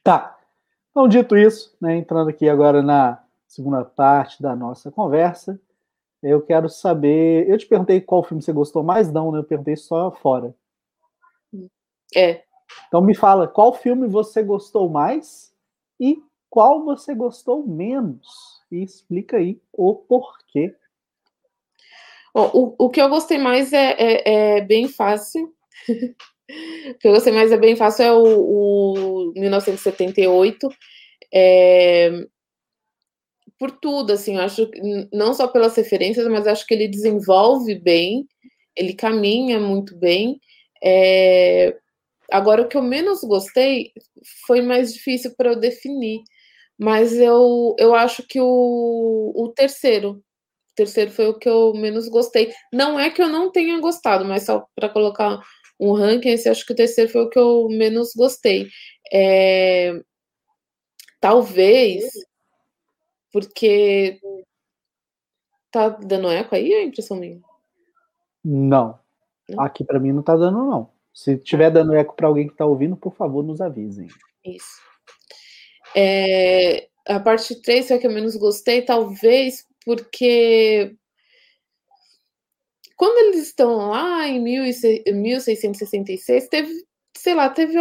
[0.02, 0.38] Tá.
[0.90, 5.60] Então, dito isso, né, entrando aqui agora na segunda parte da nossa conversa,
[6.22, 7.48] eu quero saber.
[7.48, 9.38] Eu te perguntei qual filme você gostou mais, não, né?
[9.38, 10.54] Eu perguntei só fora.
[12.14, 12.42] É.
[12.88, 15.52] Então me fala, qual filme você gostou mais
[15.98, 18.60] e qual você gostou menos?
[18.70, 20.74] E explica aí o porquê.
[22.34, 25.52] o, o que eu gostei mais é, é, é bem fácil.
[26.90, 30.68] O que eu gostei mais é bem fácil é o, o 1978.
[31.32, 32.10] É,
[33.58, 34.70] por tudo, assim, eu acho
[35.12, 38.26] não só pelas referências, mas acho que ele desenvolve bem,
[38.74, 40.40] ele caminha muito bem.
[40.82, 41.76] É,
[42.32, 43.92] agora, o que eu menos gostei
[44.46, 46.22] foi mais difícil para eu definir,
[46.78, 52.08] mas eu, eu acho que o, o terceiro, o terceiro foi o que eu menos
[52.08, 52.52] gostei.
[52.72, 55.38] Não é que eu não tenha gostado, mas só para colocar
[55.80, 58.68] um ranking, esse acho que o terceiro foi o que eu menos gostei.
[59.12, 59.98] É,
[61.18, 62.12] talvez
[63.32, 64.20] porque
[65.70, 67.40] tá dando eco aí, é impressão minha?
[68.44, 68.98] Não.
[69.58, 70.90] Aqui para mim não tá dando não.
[71.14, 74.06] Se tiver dando eco para alguém que tá ouvindo, por favor, nos avisem.
[74.44, 74.80] Isso.
[75.96, 80.96] É, a parte 3 foi a que eu menos gostei, talvez porque
[83.00, 86.70] quando eles estão lá em 1666, teve,
[87.16, 87.78] sei lá, teve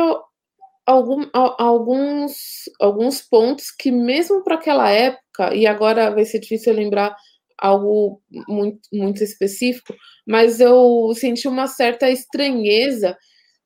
[0.85, 7.13] algum, alguns, alguns pontos que, mesmo para aquela época, e agora vai ser difícil lembrar
[7.57, 9.93] algo muito, muito específico,
[10.25, 13.17] mas eu senti uma certa estranheza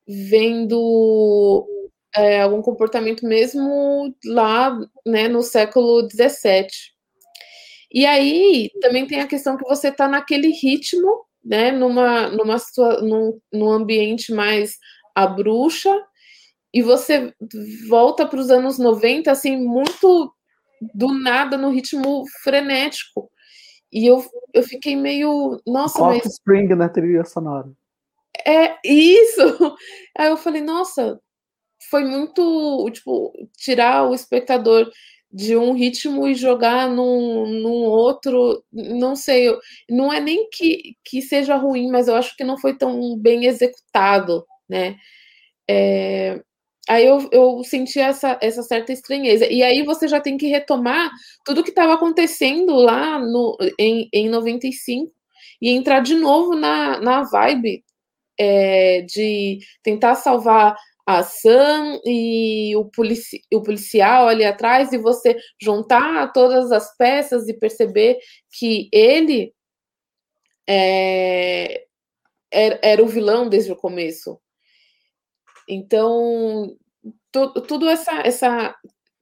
[0.07, 1.67] vendo
[2.15, 6.65] é, algum comportamento mesmo lá né, no século XVII.
[7.93, 12.57] E aí também tem a questão que você está naquele ritmo né, numa, numa
[13.01, 14.77] num, num ambiente mais
[15.15, 15.93] a bruxa,
[16.73, 17.33] e você
[17.87, 20.33] volta para os anos 90, assim, muito
[20.93, 23.29] do nada, no ritmo frenético.
[23.91, 25.61] E eu, eu fiquei meio.
[25.67, 26.33] Nossa, Coffee mas.
[26.33, 27.71] Spring na trilha sonora.
[28.45, 29.39] É isso!
[30.17, 31.19] Aí eu falei, nossa,
[31.91, 32.89] foi muito.
[32.91, 34.89] Tipo, tirar o espectador
[35.33, 39.49] de um ritmo e jogar num, num outro, não sei,
[39.89, 43.45] não é nem que, que seja ruim, mas eu acho que não foi tão bem
[43.45, 44.95] executado, né?
[45.69, 46.41] É,
[46.89, 49.47] aí eu, eu senti essa, essa certa estranheza.
[49.47, 51.11] E aí você já tem que retomar
[51.45, 55.11] tudo que estava acontecendo lá no, em, em 95.
[55.61, 57.83] e entrar de novo na, na vibe
[58.39, 65.37] é, de tentar salvar a Sam e o, polici o policial ali atrás e você
[65.61, 68.19] juntar todas as peças e perceber
[68.51, 69.53] que ele
[70.67, 71.85] é,
[72.51, 74.39] era, era o vilão desde o começo.
[75.67, 76.75] Então,
[77.31, 78.75] tu, tudo essa, essa,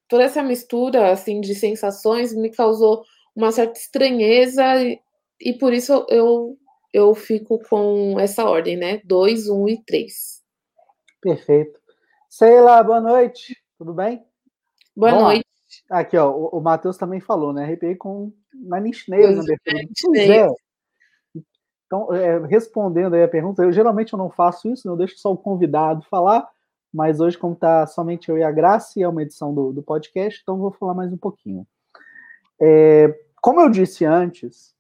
[0.08, 3.04] toda essa mistura assim de sensações me causou
[3.36, 5.00] uma certa estranheza e,
[5.40, 6.58] e por isso eu,
[6.94, 9.02] eu fico com essa ordem, né?
[9.06, 10.41] 2, 1 um e 3.
[11.22, 11.80] Perfeito.
[12.30, 13.56] Sei lá, boa noite.
[13.78, 14.26] Tudo bem?
[14.96, 15.46] Boa Bom, noite.
[15.90, 17.64] Aqui, ó, o, o Matheus também falou, né?
[17.64, 19.54] Arrepiei com Nine Nails na
[20.18, 20.48] é.
[21.86, 24.94] Então, é, respondendo aí a pergunta, eu geralmente eu não faço isso, né?
[24.94, 26.48] eu deixo só o convidado falar,
[26.94, 29.84] mas hoje, como está somente eu e a Graça, e é uma edição do, do
[29.84, 31.68] podcast, então vou falar mais um pouquinho.
[32.62, 34.74] É, como eu disse antes,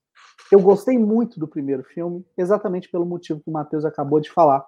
[0.52, 4.66] eu gostei muito do primeiro filme, exatamente pelo motivo que o Matheus acabou de falar.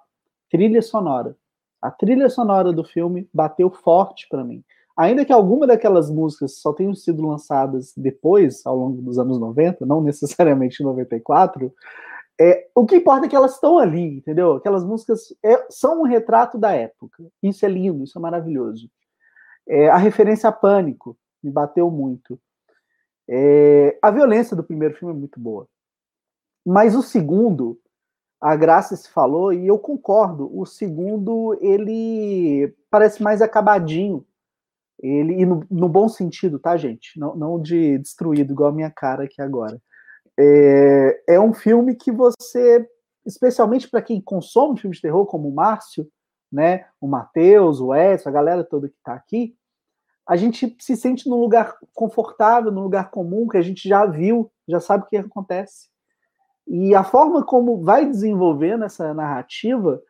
[0.50, 1.36] Trilha sonora.
[1.84, 4.64] A trilha sonora do filme bateu forte para mim.
[4.96, 9.84] Ainda que alguma daquelas músicas só tenham sido lançadas depois, ao longo dos anos 90,
[9.84, 11.70] não necessariamente em 94,
[12.40, 14.54] é, o que importa é que elas estão ali, entendeu?
[14.54, 17.22] Aquelas músicas é, são um retrato da época.
[17.42, 18.88] Isso é lindo, isso é maravilhoso.
[19.68, 22.40] É, a referência a pânico me bateu muito.
[23.28, 25.68] É, a violência do primeiro filme é muito boa.
[26.64, 27.78] Mas o segundo,
[28.44, 34.22] a Graça se falou, e eu concordo, o segundo, ele parece mais acabadinho.
[35.00, 37.18] Ele, e no, no bom sentido, tá, gente?
[37.18, 39.80] Não, não de destruído, igual a minha cara aqui agora.
[40.38, 42.86] É, é um filme que você,
[43.24, 46.06] especialmente para quem consome filmes de terror, como o Márcio,
[46.52, 49.56] né, o Matheus, o Edson, a galera toda que está aqui,
[50.28, 54.52] a gente se sente num lugar confortável, num lugar comum, que a gente já viu,
[54.68, 55.93] já sabe o que acontece.
[56.66, 60.02] E a forma como vai desenvolvendo essa narrativa,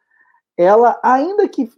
[0.57, 1.69] ela, ainda que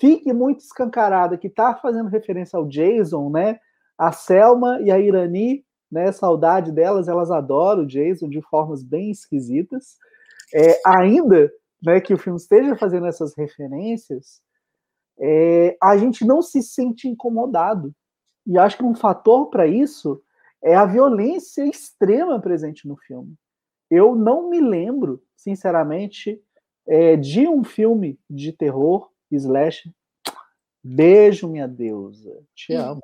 [0.00, 3.58] fique muito escancarada, que está fazendo referência ao Jason, né?
[3.96, 6.10] A Selma e a Irani, né?
[6.10, 9.96] Saudade delas, elas adoram o Jason de formas bem esquisitas.
[10.54, 11.50] É, ainda
[11.82, 14.40] né, que o filme esteja fazendo essas referências,
[15.18, 17.94] é, a gente não se sente incomodado.
[18.46, 20.20] E acho que um fator para isso
[20.62, 23.34] é a violência extrema presente no filme.
[23.90, 26.42] Eu não me lembro, sinceramente,
[26.86, 29.92] é, de um filme de terror, slash.
[30.82, 32.42] Beijo, minha deusa.
[32.54, 33.00] Te amo.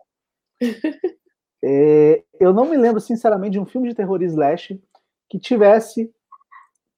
[1.63, 4.83] É, eu não me lembro, sinceramente, de um filme de terror slash
[5.29, 6.11] que tivesse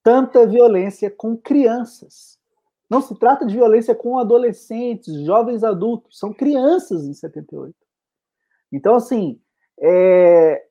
[0.02, 2.38] tanta violência com crianças.
[2.88, 7.74] Não se trata de violência com adolescentes, jovens adultos, são crianças em 78.
[8.70, 9.40] Então, assim,
[9.80, 10.64] é,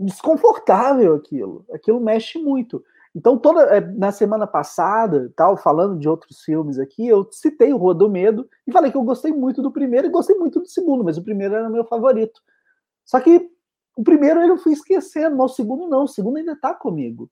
[0.00, 1.64] desconfortável aquilo.
[1.72, 2.82] Aquilo mexe muito.
[3.14, 7.76] Então, toda é, na semana passada, tal, falando de outros filmes aqui, eu citei o
[7.76, 10.66] Rua do Medo e falei que eu gostei muito do primeiro e gostei muito do
[10.66, 12.40] segundo, mas o primeiro era meu favorito.
[13.04, 13.50] Só que
[13.96, 17.28] o primeiro eu fui esquecendo, mas o segundo não, o segundo ainda está comigo.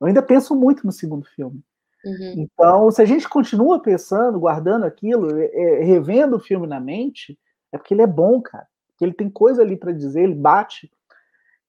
[0.00, 1.62] Eu ainda penso muito no segundo filme.
[2.04, 2.34] Uhum.
[2.36, 7.38] Então, se a gente continua pensando, guardando aquilo, é, é, revendo o filme na mente,
[7.72, 8.66] é porque ele é bom, cara.
[8.88, 10.90] Porque ele tem coisa ali para dizer, ele bate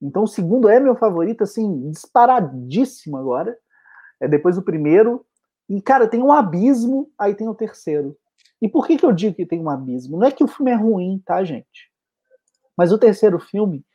[0.01, 3.57] então o segundo é meu favorito, assim, disparadíssimo agora.
[4.19, 5.25] É depois do primeiro.
[5.67, 8.15] E, cara, tem um abismo, aí tem o terceiro.
[8.61, 10.17] E por que, que eu digo que tem um abismo?
[10.17, 11.91] Não é que o filme é ruim, tá, gente?
[12.77, 13.85] Mas o terceiro filme,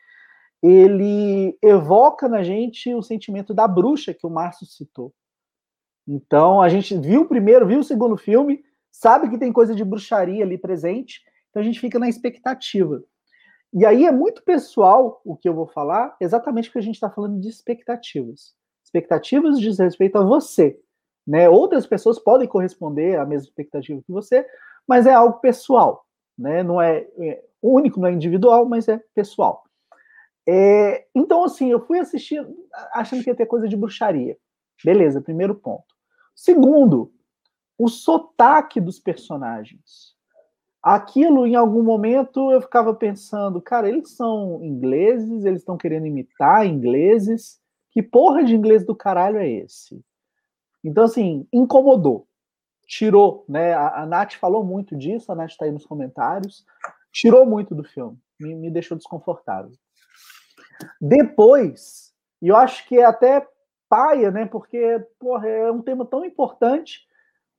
[0.62, 5.12] ele evoca na gente o sentimento da bruxa que o Márcio citou.
[6.06, 9.84] Então, a gente viu o primeiro, viu o segundo filme, sabe que tem coisa de
[9.84, 13.02] bruxaria ali presente, então a gente fica na expectativa.
[13.72, 17.08] E aí é muito pessoal o que eu vou falar, exatamente porque a gente está
[17.08, 18.54] falando de expectativas.
[18.84, 20.78] Expectativas diz respeito a você.
[21.26, 21.48] Né?
[21.48, 24.44] Outras pessoas podem corresponder à mesma expectativa que você,
[24.86, 26.04] mas é algo pessoal.
[26.36, 26.62] Né?
[26.64, 29.62] Não é, é único, não é individual, mas é pessoal.
[30.48, 32.44] É, então, assim, eu fui assistir
[32.92, 34.36] achando que ia ter coisa de bruxaria.
[34.84, 35.94] Beleza, primeiro ponto.
[36.34, 37.12] Segundo,
[37.78, 40.16] o sotaque dos personagens
[40.82, 46.66] aquilo em algum momento eu ficava pensando, cara, eles são ingleses, eles estão querendo imitar
[46.66, 50.02] ingleses, que porra de inglês do caralho é esse?
[50.82, 52.26] Então, assim, incomodou,
[52.86, 53.74] tirou, né?
[53.74, 56.64] A, a Nath falou muito disso, a Nath está aí nos comentários,
[57.12, 59.72] tirou muito do filme, me, me deixou desconfortável.
[61.00, 63.46] Depois, e eu acho que é até
[63.88, 64.46] paia, né?
[64.46, 67.06] Porque, porra, é um tema tão importante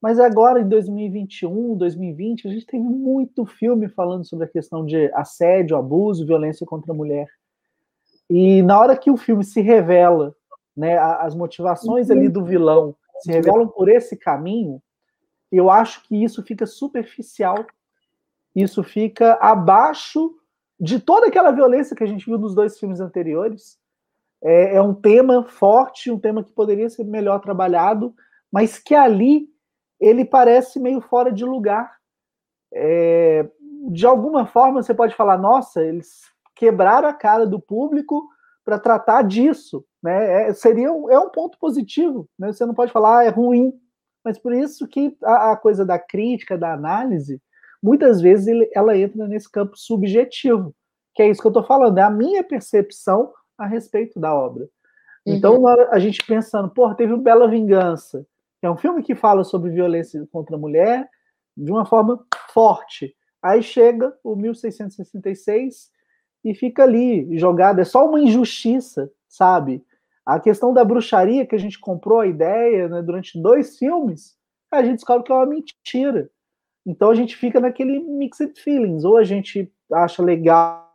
[0.01, 5.11] mas agora, em 2021, 2020, a gente teve muito filme falando sobre a questão de
[5.13, 7.27] assédio, abuso, violência contra a mulher.
[8.27, 10.35] E na hora que o filme se revela
[10.75, 14.81] né, as motivações ali do vilão se revelam por esse caminho,
[15.51, 17.63] eu acho que isso fica superficial,
[18.55, 20.33] isso fica abaixo
[20.79, 23.77] de toda aquela violência que a gente viu nos dois filmes anteriores.
[24.43, 28.15] É, é um tema forte, um tema que poderia ser melhor trabalhado,
[28.51, 29.47] mas que ali
[30.01, 31.95] ele parece meio fora de lugar.
[32.73, 33.47] É,
[33.89, 36.21] de alguma forma você pode falar, nossa, eles
[36.55, 38.27] quebraram a cara do público
[38.65, 40.49] para tratar disso, né?
[40.49, 42.51] É, seria um, é um ponto positivo, né?
[42.51, 43.73] Você não pode falar ah, é ruim,
[44.23, 47.41] mas por isso que a, a, coisa da crítica, da análise,
[47.81, 50.75] muitas vezes ele, ela entra nesse campo subjetivo,
[51.13, 54.67] que é isso que eu estou falando, é a minha percepção a respeito da obra.
[55.25, 55.71] Então, uhum.
[55.71, 58.25] Então a gente pensando, pô, teve o Bela Vingança,
[58.61, 61.09] é um filme que fala sobre violência contra a mulher
[61.55, 63.15] de uma forma forte.
[63.41, 65.91] Aí chega o 1666
[66.43, 69.83] e fica ali jogado, é só uma injustiça, sabe?
[70.25, 74.35] A questão da bruxaria que a gente comprou a ideia né, durante dois filmes,
[74.71, 76.29] a gente descobre que é uma mentira.
[76.85, 80.89] Então a gente fica naquele mixed feelings, ou a gente acha legal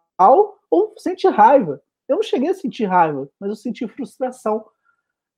[0.71, 1.81] ou sente raiva.
[2.09, 4.65] Eu não cheguei a sentir raiva, mas eu senti frustração.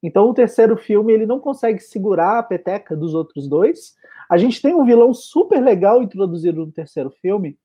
[0.03, 3.97] Então o terceiro filme ele não consegue segurar a peteca dos outros dois.
[4.29, 7.59] A gente tem um vilão super legal introduzido no terceiro filme,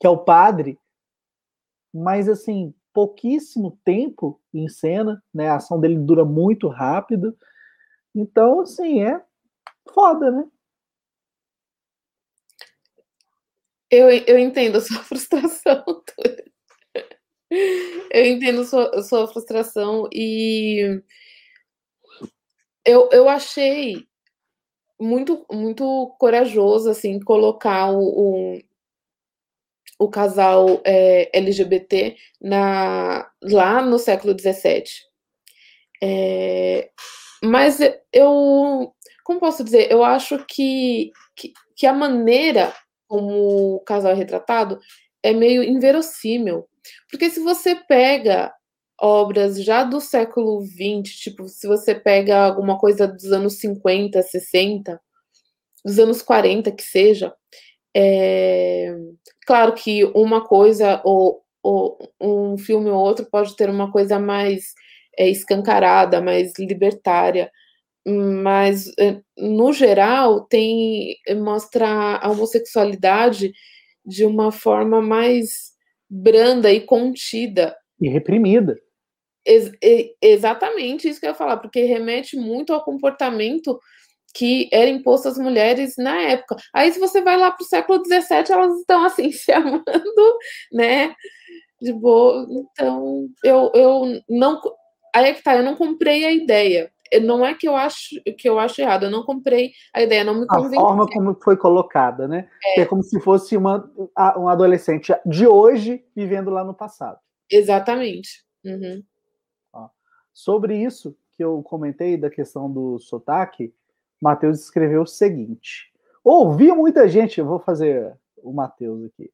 [0.00, 0.78] que é o padre,
[1.92, 5.48] mas assim, pouquíssimo tempo em cena, né?
[5.48, 7.36] A ação dele dura muito rápido.
[8.14, 9.22] Então, assim, é
[9.92, 10.44] foda, né?
[13.90, 15.84] Eu, eu entendo a sua frustração.
[18.12, 21.02] eu entendo sua, sua frustração e
[22.88, 24.06] eu, eu achei
[24.98, 28.58] muito muito corajoso assim colocar o, o,
[29.98, 34.84] o casal é, LGBT na, lá no século XVII.
[36.02, 36.90] É,
[37.42, 37.78] mas
[38.12, 42.74] eu, como posso dizer, eu acho que, que, que, a maneira
[43.06, 44.78] como o casal é retratado
[45.22, 46.68] é meio inverossímil.
[47.10, 48.52] Porque se você pega
[49.00, 55.00] obras já do século XX, tipo, se você pega alguma coisa dos anos 50, 60,
[55.84, 57.32] dos anos 40 que seja,
[57.96, 58.94] é,
[59.46, 64.74] claro que uma coisa ou, ou, um filme ou outro pode ter uma coisa mais
[65.18, 67.50] é, escancarada, mais libertária,
[68.06, 73.52] mas é, no geral tem mostra a homossexualidade
[74.04, 75.72] de uma forma mais
[76.10, 78.78] branda e contida e reprimida.
[79.44, 79.70] Ex
[80.20, 83.78] exatamente isso que eu ia falar, porque remete muito ao comportamento
[84.34, 86.56] que era imposto às mulheres na época.
[86.72, 89.84] Aí, se você vai lá para o século XVII, elas estão assim se amando,
[90.72, 91.14] né?
[91.80, 92.46] De boa.
[92.48, 94.60] Então, eu, eu não.
[95.14, 96.90] Aí é que tá, eu não comprei a ideia.
[97.22, 100.40] Não é que eu acho que eu acho errado, eu não comprei a ideia, não
[100.40, 100.78] me convenceu.
[100.78, 102.46] A forma como foi colocada, né?
[102.76, 103.90] É, é como se fosse uma,
[104.36, 107.18] um adolescente de hoje vivendo lá no passado.
[107.50, 108.44] Exatamente.
[108.62, 109.02] Uhum.
[110.38, 113.74] Sobre isso que eu comentei da questão do sotaque,
[114.22, 119.32] Mateus escreveu o seguinte: Ouvi muita gente, eu vou fazer o Mateus aqui.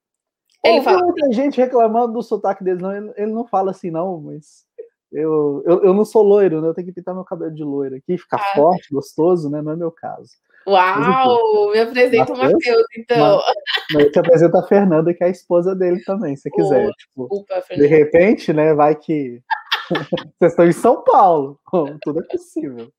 [0.64, 1.04] Ele Ouvi fala...
[1.04, 4.64] muita gente reclamando do sotaque dele, não, ele, ele não fala assim, não, mas
[5.12, 6.68] eu, eu, eu, não sou loiro, né?
[6.68, 8.56] Eu tenho que pintar meu cabelo de loiro aqui, ficar ah.
[8.56, 9.60] forte, gostoso, né?
[9.60, 10.30] Não é meu caso.
[10.66, 11.70] Uau!
[11.70, 13.42] me apresenta o Matheus, então.
[13.92, 16.88] Mas te apresento a Fernanda, que é a esposa dele também, se quiser.
[16.88, 18.72] Oh, tipo, desculpa, de repente, né?
[18.72, 19.42] Vai que.
[20.38, 21.60] Vocês estão em São Paulo.
[22.02, 22.92] Tudo é possível.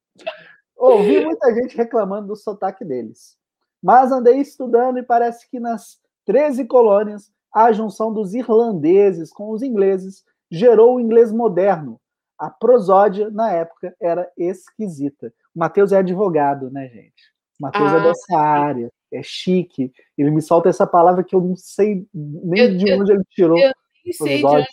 [0.78, 3.38] Ouvi muita gente reclamando do sotaque deles.
[3.82, 9.62] Mas andei estudando e parece que nas 13 colônias a junção dos irlandeses com os
[9.62, 12.00] ingleses gerou o inglês moderno.
[12.38, 15.34] A prosódia, na época, era esquisita.
[15.56, 17.34] O Matheus é advogado, né, gente?
[17.60, 19.94] O Matheus é ah, é dessa área, é chique.
[20.18, 23.58] Ele me solta essa palavra que eu não sei nem eu, de onde ele tirou.
[23.58, 23.72] Eu
[24.04, 24.68] nem sei de onde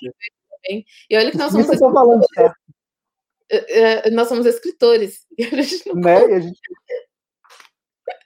[0.67, 1.67] veio E olha que nós somos.
[1.67, 2.57] Tô falando certo.
[3.51, 5.27] É, é, nós somos escritores.
[5.39, 6.31] E a gente não né?
[6.31, 6.61] E a gente...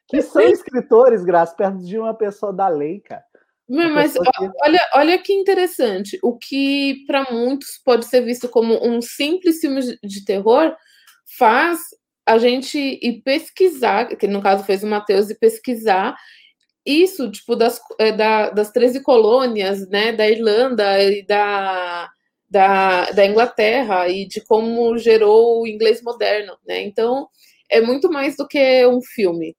[0.08, 3.24] Que são escritores, Graça, perto de uma pessoa da lei, cara.
[3.68, 4.20] Mas que...
[4.62, 6.18] olha, olha que interessante.
[6.22, 10.76] O que para muitos pode ser visto como um simples filme de terror
[11.36, 11.80] faz
[12.24, 16.16] a gente ir pesquisar, que no caso fez o Matheus, e pesquisar
[16.84, 22.08] isso, tipo, das, é, da, das 13 colônias, né, da Irlanda e da,
[22.48, 26.82] da, da Inglaterra e de como gerou o inglês moderno, né?
[26.82, 27.28] Então,
[27.70, 29.56] é muito mais do que um filme.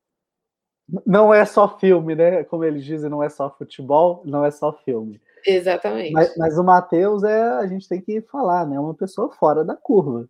[1.05, 2.43] Não é só filme, né?
[2.45, 5.19] Como eles dizem, não é só futebol, não é só filme.
[5.45, 6.11] Exatamente.
[6.11, 8.79] Mas, mas o Matheus é, a gente tem que falar, né?
[8.79, 10.27] Uma pessoa fora da curva.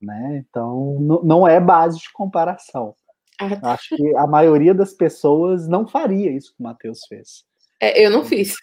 [0.00, 0.44] né?
[0.48, 2.94] Então não é base de comparação.
[3.40, 3.72] Ah.
[3.72, 7.44] Acho que a maioria das pessoas não faria isso que o Matheus fez.
[7.80, 8.54] É, eu não fiz.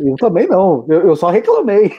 [0.00, 1.90] Eu também não, eu, eu só reclamei.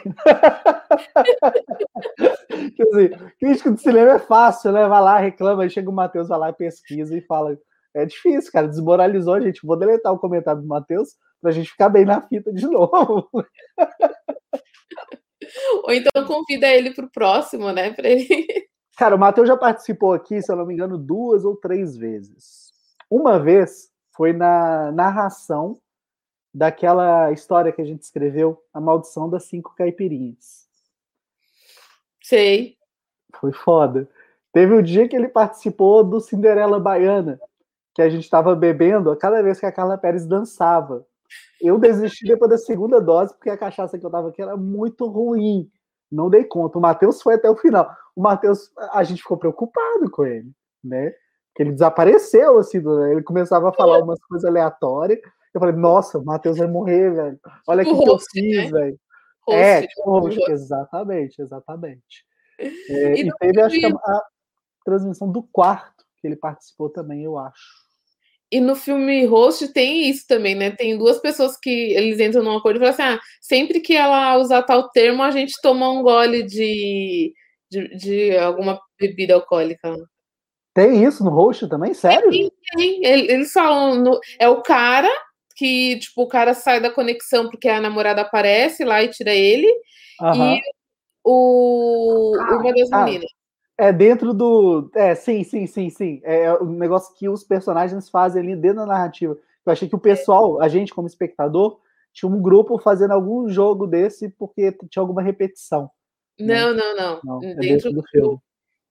[2.75, 4.87] Quer dizer, crítico de cinema é fácil, né?
[4.87, 7.57] Vai lá, reclama, aí chega o Matheus, vai lá e pesquisa e fala.
[7.95, 9.65] É difícil, cara, desmoralizou a gente.
[9.65, 11.09] Vou deletar o comentário do Matheus
[11.41, 13.29] pra gente ficar bem na fita de novo.
[15.83, 17.93] Ou então convida ele pro próximo, né?
[17.93, 18.27] Pra ele...
[18.97, 22.71] Cara, o Matheus já participou aqui, se eu não me engano, duas ou três vezes.
[23.09, 25.77] Uma vez foi na narração
[26.53, 30.67] daquela história que a gente escreveu, A Maldição das Cinco Caipirinhas.
[32.21, 32.77] Sei.
[33.39, 34.07] Foi foda.
[34.51, 37.39] Teve o um dia que ele participou do Cinderela Baiana,
[37.93, 41.05] que a gente estava bebendo a cada vez que a Carla Pérez dançava.
[41.59, 45.07] Eu desisti depois da segunda dose, porque a cachaça que eu tava aqui era muito
[45.07, 45.69] ruim.
[46.11, 46.77] Não dei conta.
[46.77, 47.89] O Matheus foi até o final.
[48.15, 50.51] O Matheus, a gente ficou preocupado com ele,
[50.83, 51.11] né?
[51.55, 52.77] Que ele desapareceu, assim,
[53.09, 55.19] ele começava a falar umas coisas aleatórias.
[55.53, 57.39] Eu falei, nossa, o Matheus vai morrer, velho.
[57.67, 58.79] Olha o que, eu fiz, né?
[58.79, 58.99] velho.
[59.49, 62.25] É, tipo, exatamente, exatamente.
[62.59, 64.21] É, e, e teve, acho que, a, a
[64.85, 67.83] transmissão do quarto, que ele participou também, eu acho.
[68.53, 70.69] E no filme Host tem isso também, né?
[70.69, 74.37] Tem duas pessoas que eles entram num acordo e falam assim: ah, sempre que ela
[74.37, 77.33] usar tal termo, a gente toma um gole de,
[77.71, 79.97] de, de alguma bebida alcoólica.
[80.75, 81.95] Tem isso no Host também?
[81.95, 82.29] Sério?
[82.29, 83.03] Tem, tem.
[83.03, 83.95] Eles falam.
[83.95, 85.11] No, é o cara
[85.55, 89.67] que, tipo, o cara sai da conexão porque a namorada aparece lá e tira ele.
[89.67, 90.61] E
[91.23, 93.31] o, ah, uma das ah, meninas.
[93.77, 94.89] É dentro do.
[94.93, 96.21] É, sim, sim, sim, sim.
[96.23, 99.37] É, é o negócio que os personagens fazem ali dentro da narrativa.
[99.65, 101.79] Eu achei que o pessoal, a gente como espectador,
[102.11, 105.89] tinha um grupo fazendo algum jogo desse porque tinha alguma repetição.
[106.39, 106.81] Não, né?
[106.81, 107.41] não, não.
[107.41, 108.37] não é dentro do, do filme.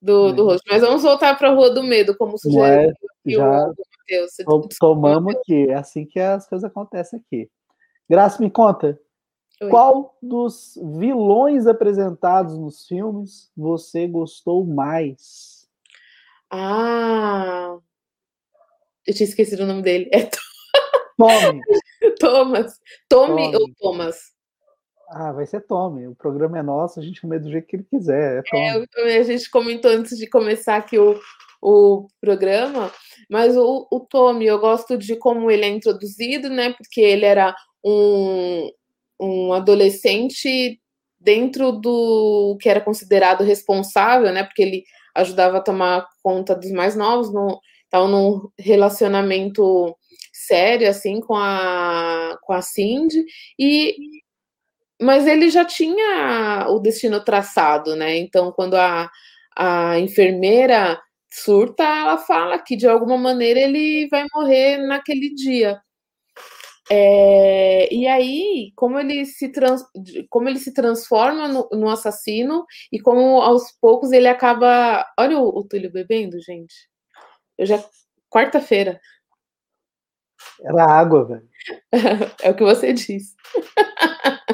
[0.03, 0.33] Do, é.
[0.33, 0.65] do rosto.
[0.69, 2.93] Mas vamos voltar para a Rua do Medo, como sugeriu é,
[3.25, 4.77] já o Matheus.
[4.79, 7.49] Tomamos aqui, é assim que as coisas acontecem aqui.
[8.11, 8.99] Graça, me conta,
[9.63, 9.71] Oi.
[9.71, 15.69] Qual dos vilões apresentados nos filmes você gostou mais?
[16.51, 17.79] Ah,
[19.07, 20.11] eu tinha esquecido o nome dele.
[20.13, 20.29] É
[21.17, 21.61] Tommy.
[22.19, 22.81] Thomas.
[23.09, 24.32] Tommy, Tommy, ou Thomas?
[25.15, 26.07] Ah, vai ser Tommy.
[26.07, 28.43] O programa é nosso, a gente come do jeito que ele quiser.
[28.53, 31.21] É, é a gente comentou antes de começar aqui o,
[31.61, 32.91] o programa,
[33.31, 36.73] mas o, o Tommy, eu gosto de como ele é introduzido, né?
[36.73, 37.55] Porque ele era
[37.85, 38.71] um,
[39.21, 40.81] um adolescente
[41.21, 44.45] dentro do que era considerado responsável, né?
[44.45, 44.85] Porque ele
[45.15, 49.95] ajudava a tomar conta dos mais novos, no, estava num relacionamento
[50.33, 53.23] sério assim com a com a Cindy
[53.59, 54.22] e
[55.03, 58.17] mas ele já tinha o destino traçado, né?
[58.17, 59.11] Então quando a,
[59.57, 61.01] a enfermeira
[61.31, 65.81] surta, ela fala que de alguma maneira ele vai morrer naquele dia.
[66.91, 69.83] É, e aí, como ele se, trans,
[70.29, 75.07] como ele se transforma no, no, assassino e como aos poucos ele acaba.
[75.19, 76.75] Olha o, o Túlio bebendo, gente.
[77.57, 77.83] Eu já.
[78.29, 79.01] Quarta-feira.
[80.63, 81.49] Era água, velho.
[82.43, 83.35] é o que você disse.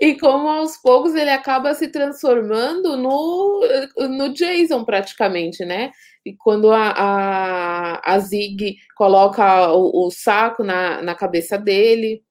[0.00, 3.60] e como aos poucos ele acaba se transformando no,
[3.98, 5.90] no Jason, praticamente, né?
[6.24, 12.22] E quando a, a, a Zig coloca o, o saco na, na cabeça dele,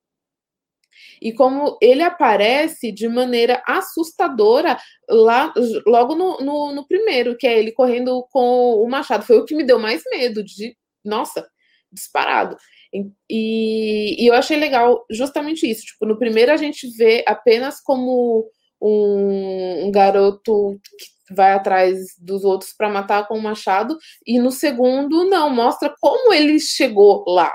[1.22, 4.78] e como ele aparece de maneira assustadora
[5.10, 5.54] lá
[5.86, 9.26] logo no, no, no, primeiro, que é ele correndo com o machado.
[9.26, 11.46] Foi o que me deu mais medo de, nossa,
[11.92, 12.56] disparado.
[13.30, 15.86] E, e eu achei legal justamente isso.
[15.86, 18.50] Tipo, no primeiro a gente vê apenas como
[18.82, 20.80] um, um garoto
[21.28, 25.94] que vai atrás dos outros para matar com o machado, e no segundo, não, mostra
[26.00, 27.54] como ele chegou lá.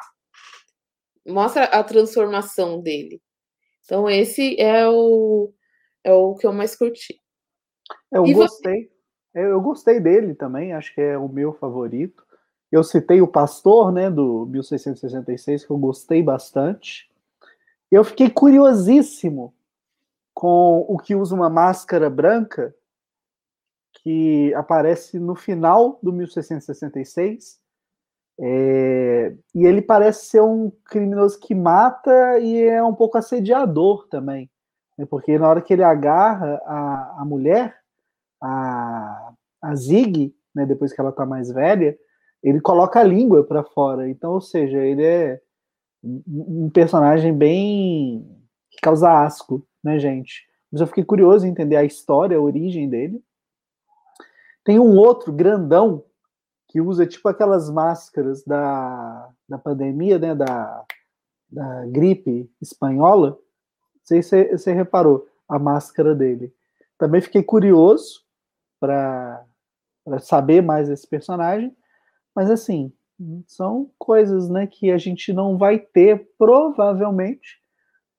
[1.26, 3.20] Mostra a transformação dele.
[3.84, 5.52] Então, esse é o,
[6.04, 7.20] é o que eu mais curti.
[8.12, 8.84] Eu e gostei.
[8.84, 8.94] Você?
[9.34, 12.23] Eu gostei dele também, acho que é o meu favorito.
[12.74, 17.08] Eu citei o Pastor, né, do 1666, que eu gostei bastante.
[17.88, 19.54] Eu fiquei curiosíssimo
[20.34, 22.74] com o que usa uma máscara branca,
[23.92, 27.60] que aparece no final do 1666.
[28.40, 34.50] É, e ele parece ser um criminoso que mata e é um pouco assediador também.
[34.98, 37.78] Né, porque na hora que ele agarra a, a mulher,
[38.42, 41.96] a, a Zig, né, depois que ela está mais velha,
[42.44, 44.08] ele coloca a língua para fora.
[44.08, 45.40] Então, ou seja, ele é
[46.04, 48.24] um personagem bem
[48.70, 50.46] que causa asco, né, gente?
[50.74, 53.22] mas eu fiquei curioso em entender a história, a origem dele.
[54.64, 56.04] Tem um outro grandão
[56.66, 60.84] que usa tipo aquelas máscaras da, da pandemia, né, da,
[61.48, 63.30] da gripe espanhola.
[63.30, 66.52] Não sei se você reparou a máscara dele.
[66.98, 68.24] Também fiquei curioso
[68.80, 69.46] para
[70.22, 71.72] saber mais desse personagem,
[72.34, 72.92] mas assim,
[73.46, 77.60] são coisas né, que a gente não vai ter, provavelmente,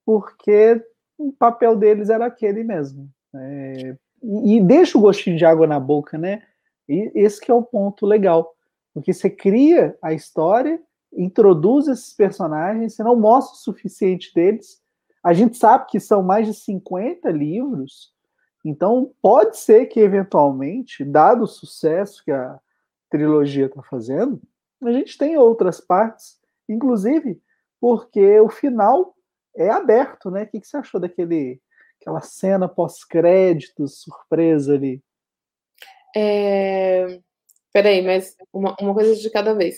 [0.04, 0.82] porque
[1.18, 3.08] o papel deles era aquele mesmo.
[3.34, 6.42] É, e, e deixa o gostinho de água na boca, né?
[6.88, 8.54] E esse que é o ponto legal.
[8.94, 10.80] Porque você cria a história,
[11.12, 14.80] introduz esses personagens, você não mostra o suficiente deles.
[15.22, 18.14] A gente sabe que são mais de 50 livros,
[18.64, 22.58] então pode ser que, eventualmente, dado o sucesso que a
[23.10, 24.40] trilogia está fazendo,
[24.82, 26.38] a gente tem outras partes,
[26.68, 27.40] inclusive
[27.80, 29.14] porque o final
[29.56, 30.42] é aberto, né?
[30.42, 31.60] O que, você achou daquele
[32.00, 35.02] aquela cena pós-créditos, surpresa ali?
[36.14, 37.20] É...
[37.72, 39.76] Peraí, mas uma, uma coisa de cada vez.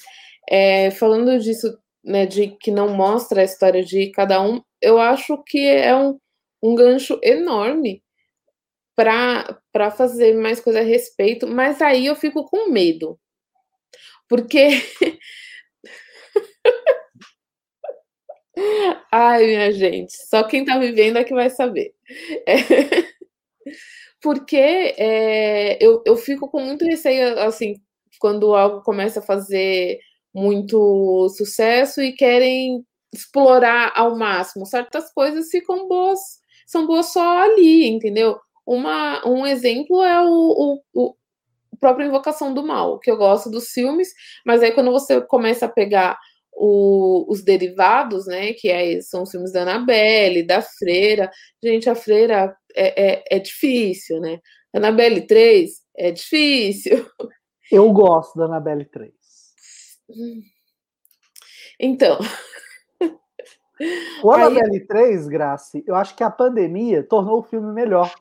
[0.51, 5.43] É, falando disso, né, de que não mostra a história de cada um, eu acho
[5.45, 6.19] que é um,
[6.63, 8.03] um gancho enorme
[8.99, 13.17] para fazer mais coisa a respeito, mas aí eu fico com medo.
[14.29, 14.69] Porque.
[19.13, 21.95] Ai, minha gente, só quem tá vivendo é que vai saber.
[22.45, 22.57] É...
[24.21, 27.75] Porque é, eu, eu fico com muito receio, assim,
[28.19, 30.01] quando algo começa a fazer
[30.35, 32.85] muito sucesso e querem
[33.15, 34.67] explorar ao máximo.
[34.67, 36.19] Certas coisas ficam boas,
[36.67, 38.41] são boas só ali, entendeu?
[38.69, 41.17] Uma, um exemplo é o, o,
[41.81, 44.13] própria Invocação do Mal, que eu gosto dos filmes,
[44.45, 46.19] mas aí quando você começa a pegar
[46.53, 51.31] o, os derivados, né, que é, são os filmes da Annabelle, da Freira,
[51.65, 54.39] gente, a Freira é, é, é difícil, né?
[54.75, 57.07] Annabelle 3 é difícil.
[57.73, 59.13] Eu gosto da Annabelle 3.
[61.81, 62.19] Então.
[64.23, 64.87] O Annabelle Aí...
[64.87, 68.13] 3, Grace, eu acho que a pandemia tornou o filme melhor.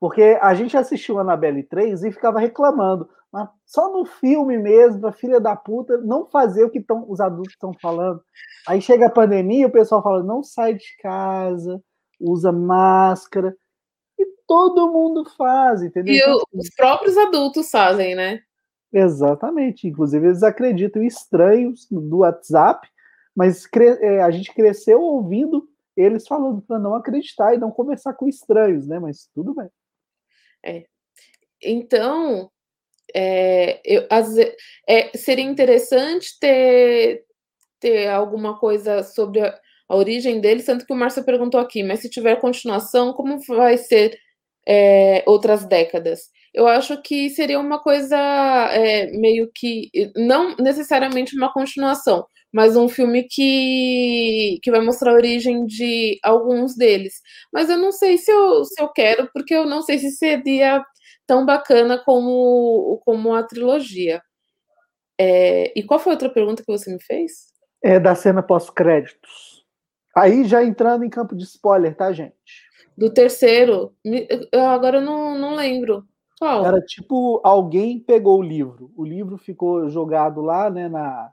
[0.00, 3.06] Porque a gente assistiu Annabelle 3 e ficava reclamando.
[3.30, 7.20] Mas só no filme mesmo, a filha da puta não fazer o que tão, os
[7.20, 8.20] adultos estão falando.
[8.66, 11.80] Aí chega a pandemia, o pessoal fala: não sai de casa,
[12.18, 13.54] usa máscara.
[14.18, 16.14] E todo mundo faz, entendeu?
[16.14, 18.40] E então, assim, os próprios adultos fazem, né?
[18.92, 19.86] Exatamente.
[19.86, 22.88] Inclusive, eles acreditam em estranhos do WhatsApp,
[23.36, 23.68] mas
[24.00, 28.86] é, a gente cresceu ouvindo eles falando para não acreditar e não conversar com estranhos,
[28.86, 28.98] né?
[28.98, 29.68] Mas tudo bem.
[30.64, 30.84] É.
[31.62, 32.50] Então,
[33.14, 34.36] é, eu, as,
[34.88, 37.24] é, seria interessante ter,
[37.80, 39.58] ter alguma coisa sobre a,
[39.88, 43.76] a, origem dele, tanto que o Márcio perguntou aqui, mas se tiver continuação, como vai
[43.76, 44.18] ser
[44.66, 46.30] é, outras décadas?
[46.54, 48.16] Eu acho que seria uma coisa
[49.12, 55.66] meio que, não necessariamente uma continuação, mas um filme que, que vai mostrar a origem
[55.66, 57.14] de alguns deles.
[57.52, 60.84] Mas eu não sei se eu, se eu quero, porque eu não sei se seria
[61.26, 64.20] tão bacana como, como a trilogia.
[65.18, 67.50] É, e qual foi a outra pergunta que você me fez?
[67.82, 69.64] É da cena pós-créditos.
[70.16, 72.34] Aí já entrando em campo de spoiler, tá, gente?
[72.96, 73.94] Do terceiro,
[74.52, 76.04] agora eu não, não lembro.
[76.38, 76.66] Qual?
[76.66, 78.90] Era tipo, alguém pegou o livro.
[78.96, 81.30] O livro ficou jogado lá, né, na,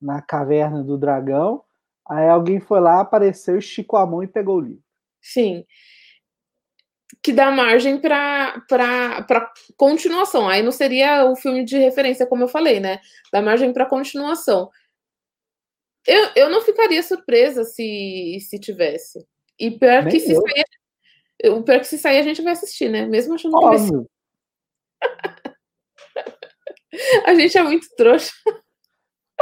[0.00, 1.62] na caverna do dragão.
[2.08, 4.82] Aí alguém foi lá, apareceu, esticou a mão e pegou o livro.
[5.20, 5.64] Sim.
[7.22, 8.62] Que dá margem para
[9.76, 10.48] continuação.
[10.48, 13.00] Aí não seria o filme de referência, como eu falei, né?
[13.32, 14.70] Dá margem para continuação.
[16.06, 19.26] Eu, eu não ficaria surpresa se, se tivesse.
[19.58, 22.88] E pior Nem que se sair, o pior que se sair a gente vai assistir,
[22.88, 23.06] né?
[23.06, 23.78] Mesmo achando Óbvio.
[23.78, 24.04] que vai
[27.26, 28.32] a gente é muito trouxa.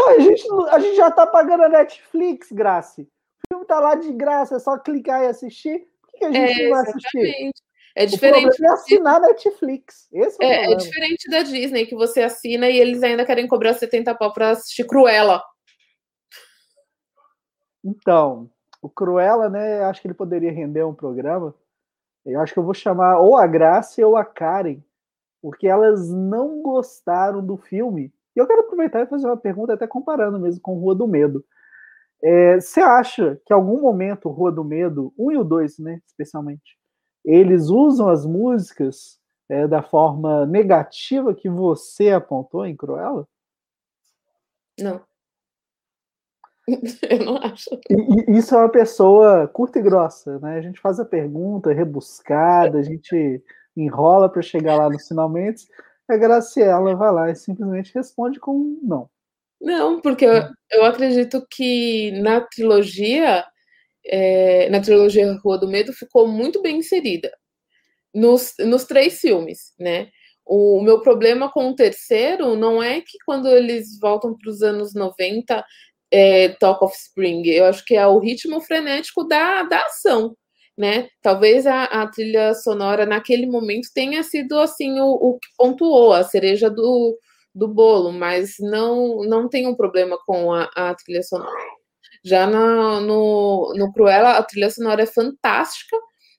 [0.09, 3.03] A gente, a gente já tá pagando a Netflix, Grace.
[3.03, 5.87] O filme tá lá de graça, é só clicar e assistir.
[6.01, 7.53] Por que a gente é, não vai assistir?
[7.97, 8.61] É diferente.
[8.61, 10.09] O é assinar a Netflix.
[10.13, 13.75] Esse é, é, é, diferente da Disney, que você assina e eles ainda querem cobrar
[13.75, 15.43] 70 pau pra assistir Cruella.
[17.85, 18.51] Então,
[18.83, 19.83] o Cruella, né?
[19.85, 21.55] Acho que ele poderia render um programa.
[22.25, 24.81] Eu acho que eu vou chamar ou a Grace ou a Karen,
[25.43, 29.87] porque elas não gostaram do filme e eu quero aproveitar e fazer uma pergunta, até
[29.87, 31.45] comparando mesmo com Rua do Medo.
[32.23, 36.01] É, você acha que em algum momento Rua do Medo, um e o dois, né,
[36.07, 36.79] especialmente,
[37.25, 39.19] eles usam as músicas
[39.49, 43.27] é, da forma negativa que você apontou em Cruella?
[44.79, 45.01] Não.
[47.11, 47.69] Eu não acho.
[47.91, 50.57] E, isso é uma pessoa curta e grossa, né?
[50.57, 53.43] A gente faz a pergunta rebuscada, a gente
[53.77, 55.67] enrola para chegar lá nos finalmente.
[56.09, 59.11] A Graciela vai lá e simplesmente responde com um não.
[59.61, 63.45] Não, porque eu, eu acredito que na trilogia,
[64.05, 67.33] é, na trilogia Rua do Medo, ficou muito bem inserida
[68.15, 70.09] nos, nos três filmes, né?
[70.47, 74.95] O, meu problema com o terceiro não é que quando eles voltam para os anos
[74.95, 75.65] 90
[76.11, 80.37] é, Talk of Spring, eu acho que é o ritmo frenético da, da ação,
[80.77, 81.09] né?
[81.23, 86.25] Talvez a, a trilha sonora naquele momento tenha sido assim o, o que pontuou, a
[86.25, 87.19] cereja do,
[87.55, 91.53] do bolo, mas não, não tem um problema com a, a trilha sonora.
[92.25, 95.97] Já no, no, Cruella, a trilha sonora é fantástica,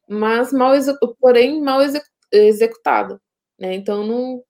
[0.10, 0.74] mas mal
[1.20, 1.80] porém mal
[2.32, 3.22] executada.
[3.60, 3.76] Né?
[3.76, 4.44] Então não.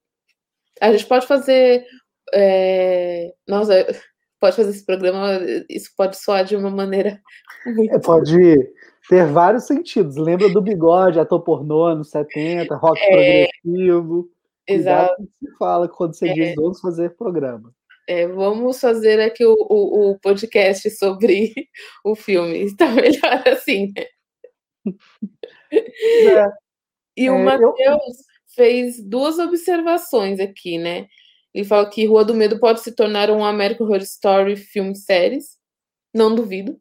[0.82, 1.86] A gente pode fazer.
[2.34, 3.34] É...
[3.48, 3.86] Nossa,
[4.40, 7.22] pode fazer esse programa, isso pode soar de uma maneira.
[7.66, 7.94] Muito...
[7.94, 8.74] É, pode
[9.10, 10.16] ter vários sentidos.
[10.16, 13.48] Lembra do bigode, ator pornô nos 70, rock é...
[13.54, 14.30] progressivo.
[14.68, 15.22] Exato.
[15.22, 16.34] se fala quando você é.
[16.34, 17.72] diz vamos fazer programa.
[18.08, 21.54] É, vamos fazer aqui o, o, o, podcast sobre
[22.04, 22.64] o filme.
[22.64, 24.06] Está melhor assim, né?
[25.72, 26.48] É.
[27.18, 28.02] E o é, Matheus eu...
[28.56, 31.08] fez duas observações aqui, né?
[31.54, 35.58] Ele fala que Rua do Medo pode se tornar um American Horror Story filme séries.
[36.14, 36.78] Não duvido.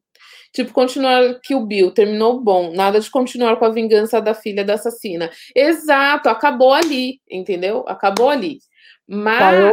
[0.54, 4.64] Tipo, continuar que o Bill terminou bom, nada de continuar com a vingança da filha
[4.64, 5.28] da assassina.
[5.52, 7.84] Exato, acabou ali, entendeu?
[7.88, 8.60] Acabou ali.
[9.06, 9.40] Mas.
[9.40, 9.72] Tá, eu...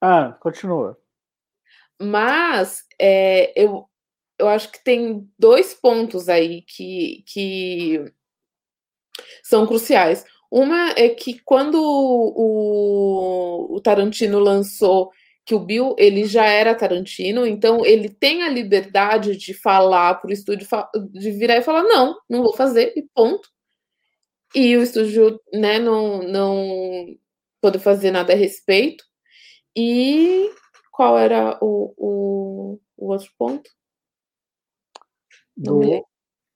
[0.00, 0.98] Ah, continua.
[2.00, 3.88] Mas é, eu,
[4.40, 8.04] eu acho que tem dois pontos aí que, que
[9.44, 10.24] são cruciais.
[10.50, 15.12] Uma é que quando o, o Tarantino lançou
[15.44, 20.30] que o Bill ele já era Tarantino, então ele tem a liberdade de falar para
[20.30, 20.66] o estúdio,
[21.10, 23.48] de virar e falar não, não vou fazer e ponto.
[24.54, 27.16] E o estúdio, né, não não
[27.60, 29.04] pode fazer nada a respeito.
[29.74, 30.50] E
[30.92, 33.70] qual era o, o, o outro ponto?
[35.56, 36.04] Do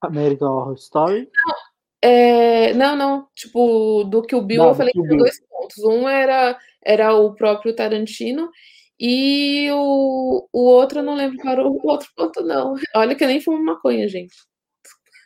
[0.03, 1.30] American Horror Story?
[1.47, 1.55] Não,
[2.03, 5.78] é, não, não, tipo, do que o Bill não, eu falei que dois pontos.
[5.82, 8.51] Um era, era o próprio Tarantino
[8.99, 12.74] e o, o outro, eu não lembro qual era o outro ponto, não.
[12.94, 14.34] Olha que eu nem fumo maconha, gente.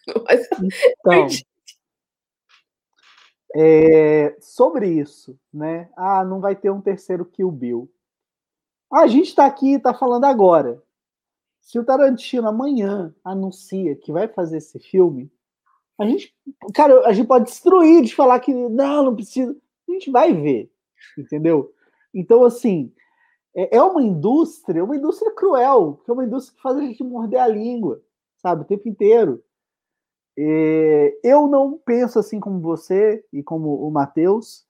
[0.27, 0.49] Mas,
[0.99, 1.29] então,
[3.55, 5.89] é, sobre isso, né?
[5.97, 7.91] Ah, não vai ter um terceiro Kill Bill.
[8.93, 10.83] A gente está aqui, está falando agora.
[11.61, 15.31] Se o Tarantino amanhã anuncia que vai fazer esse filme,
[16.01, 16.35] a gente,
[16.75, 19.57] cara, a gente pode destruir de falar que não, não precisa.
[19.89, 20.69] A gente vai ver,
[21.17, 21.73] entendeu?
[22.13, 22.93] Então, assim,
[23.61, 27.05] é, é uma indústria, uma indústria cruel, que é uma indústria que faz a gente
[27.05, 28.01] morder a língua,
[28.39, 29.43] sabe, o tempo inteiro.
[30.39, 34.65] É, eu não penso assim como você e como o Matheus.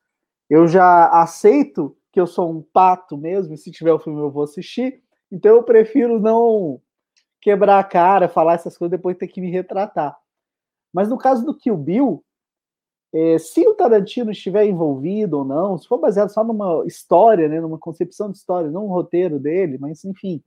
[0.49, 4.31] Eu já aceito que eu sou um pato mesmo, e se tiver o filme eu
[4.31, 5.01] vou assistir.
[5.31, 6.81] Então eu prefiro não
[7.41, 10.19] quebrar a cara, falar essas coisas, depois ter que me retratar.
[10.93, 12.25] Mas no caso do Kill Bill,
[13.13, 17.61] é, se o Tarantino estiver envolvido ou não, se for baseado só numa história, né,
[17.61, 20.43] numa concepção de história, não um roteiro dele, mas enfim.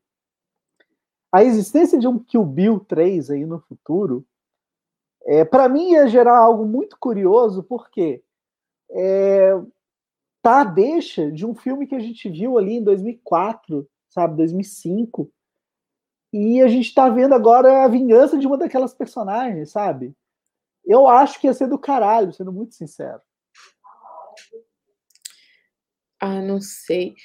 [1.31, 4.25] A existência de um Kill Bill 3 aí no futuro,
[5.25, 8.23] é, para mim ia gerar algo muito curioso, porque
[8.91, 9.53] é,
[10.41, 15.29] tá a deixa de um filme que a gente viu ali em 2004, sabe, 2005,
[16.31, 20.15] e a gente tá vendo agora a vingança de uma daquelas personagens, sabe?
[20.85, 23.21] Eu acho que ia ser do caralho, sendo muito sincero.
[26.19, 27.15] Ah, não sei.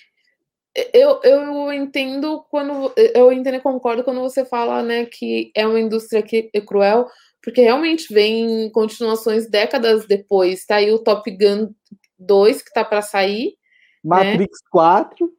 [0.93, 5.81] Eu, eu entendo quando eu entendo e concordo quando você fala, né, que é uma
[5.81, 7.09] indústria que é cruel,
[7.43, 10.65] porque realmente vem continuações décadas depois.
[10.65, 11.73] Tá aí o Top Gun
[12.19, 13.55] 2 que tá para sair?
[14.05, 14.69] Matrix né?
[14.71, 15.35] 4.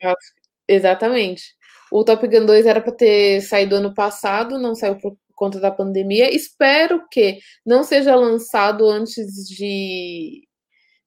[0.68, 1.56] Exatamente.
[1.92, 5.72] O Top Gun 2 era para ter saído ano passado, não saiu por conta da
[5.72, 6.30] pandemia.
[6.34, 10.46] Espero que não seja lançado antes de,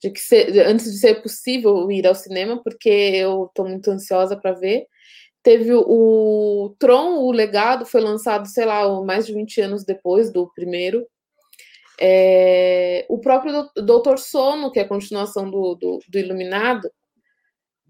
[0.03, 4.37] de que se, antes de ser possível ir ao cinema, porque eu estou muito ansiosa
[4.37, 4.87] para ver.
[5.43, 10.51] Teve o Tron, o legado, foi lançado, sei lá, mais de 20 anos depois do
[10.55, 11.07] primeiro.
[12.01, 16.91] É, o próprio Doutor Sono, que é a continuação do, do, do Iluminado,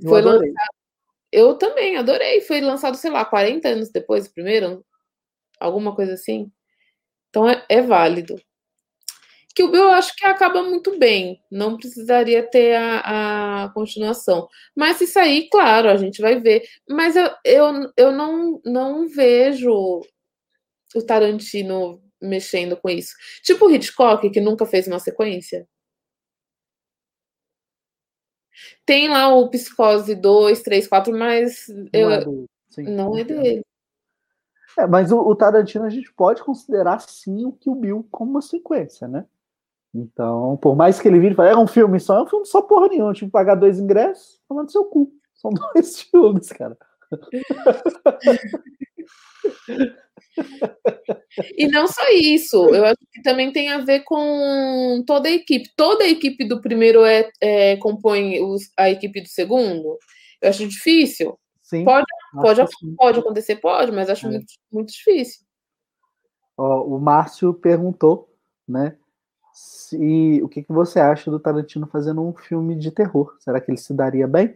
[0.00, 0.48] eu foi adorei.
[0.48, 0.82] lançado.
[1.30, 2.40] Eu também adorei.
[2.42, 4.84] Foi lançado, sei lá, 40 anos depois do primeiro,
[5.62, 6.50] alguma coisa assim.
[7.30, 8.36] Então é, é válido.
[9.54, 14.48] Que o Bill eu acho que acaba muito bem, não precisaria ter a, a continuação.
[14.74, 16.66] Mas se sair, claro, a gente vai ver.
[16.88, 20.00] Mas eu, eu, eu não, não vejo
[20.94, 23.14] o Tarantino mexendo com isso.
[23.42, 25.68] Tipo o Hitchcock, que nunca fez uma sequência.
[28.86, 33.24] Tem lá o Psicose 2, 3, 4, mas não eu, é, do, sim, não é
[33.24, 33.62] dele.
[34.78, 38.30] É, mas o, o, Tarantino a gente pode considerar sim o que o Bill como
[38.30, 39.24] uma sequência, né?
[39.94, 42.46] Então, por mais que ele vire e fale, é um filme só, é um filme
[42.46, 45.12] só porra nenhuma, tive que pagar dois ingressos, tomando seu cu.
[45.34, 46.76] São dois filmes, cara.
[51.56, 55.68] E não só isso, eu acho que também tem a ver com toda a equipe.
[55.76, 59.98] Toda a equipe do primeiro é, é compõe os, a equipe do segundo.
[60.40, 61.38] Eu acho difícil.
[61.72, 62.04] Sim, pode,
[62.34, 62.62] pode,
[62.98, 64.30] pode acontecer, pode, mas acho é.
[64.30, 65.40] muito, muito difícil.
[66.54, 68.28] Ó, o Márcio perguntou,
[68.68, 68.94] né?
[69.54, 73.34] Se, o que, que você acha do Tarantino fazendo um filme de terror?
[73.40, 74.54] Será que ele se daria bem?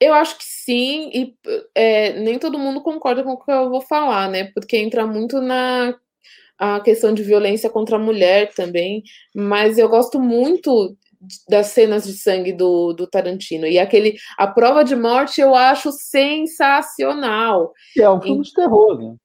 [0.00, 1.36] Eu acho que sim, e
[1.74, 4.44] é, nem todo mundo concorda com o que eu vou falar, né?
[4.44, 5.94] Porque entra muito na
[6.58, 9.02] a questão de violência contra a mulher também,
[9.34, 10.96] mas eu gosto muito
[11.48, 13.66] das cenas de sangue do, do Tarantino.
[13.66, 17.72] E aquele A Prova de Morte eu acho sensacional.
[17.96, 19.16] É um filme e, de terror, né?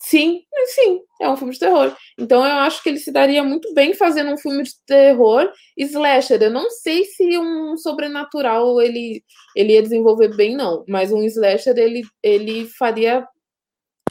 [0.00, 1.94] Sim, sim, é um filme de terror.
[2.18, 6.40] Então eu acho que ele se daria muito bem fazendo um filme de terror slasher.
[6.40, 9.22] Eu não sei se um sobrenatural ele,
[9.56, 10.84] ele ia desenvolver bem, não.
[10.88, 13.26] Mas um slasher ele, ele faria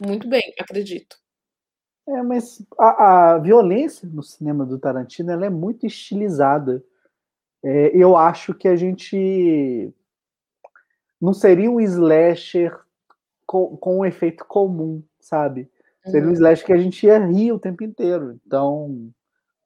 [0.04, 1.16] muito bem, acredito.
[2.08, 6.82] É, mas a, a violência no cinema do Tarantino ela é muito estilizada.
[7.64, 9.92] É, eu acho que a gente
[11.20, 12.78] não seria um slasher
[13.46, 15.68] com, com um efeito comum, sabe?
[16.04, 16.34] Seria um uhum.
[16.34, 18.38] slash que a gente ia rir o tempo inteiro.
[18.46, 19.10] Então,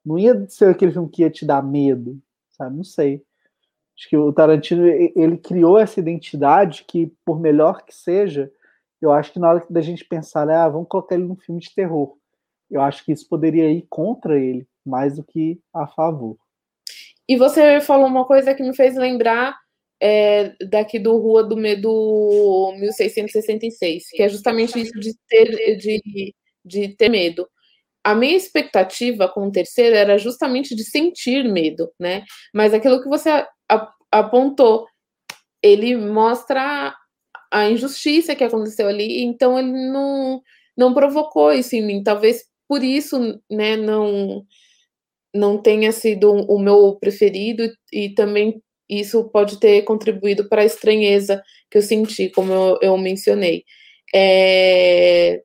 [0.05, 2.19] não ia ser aquele filme que ia te dar medo,
[2.49, 2.75] sabe?
[2.75, 3.23] Não sei.
[3.97, 8.51] Acho que o Tarantino, ele criou essa identidade que, por melhor que seja,
[8.99, 11.73] eu acho que na hora da gente pensar, ah, vamos colocar ele num filme de
[11.73, 12.17] terror,
[12.71, 16.37] eu acho que isso poderia ir contra ele, mais do que a favor.
[17.27, 19.55] E você falou uma coisa que me fez lembrar
[20.01, 26.89] é, daqui do Rua do Medo 1666, que é justamente isso de ter, de, de
[26.89, 27.47] ter medo.
[28.03, 32.23] A minha expectativa com o terceiro era justamente de sentir medo, né?
[32.53, 33.47] Mas aquilo que você
[34.11, 34.85] apontou,
[35.61, 36.93] ele mostra
[37.49, 40.41] a injustiça que aconteceu ali, então ele não,
[40.75, 42.03] não provocou isso em mim.
[42.03, 44.43] Talvez por isso, né, não
[45.33, 51.41] não tenha sido o meu preferido e também isso pode ter contribuído para a estranheza
[51.69, 53.63] que eu senti, como eu, eu mencionei.
[54.13, 55.41] É...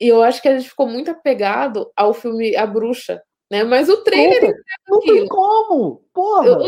[0.00, 3.62] E eu acho que a gente ficou muito apegado ao filme A Bruxa, né?
[3.62, 4.52] Mas o trailer.
[4.88, 6.04] Não tem como!
[6.12, 6.48] Porra!
[6.48, 6.58] Eu...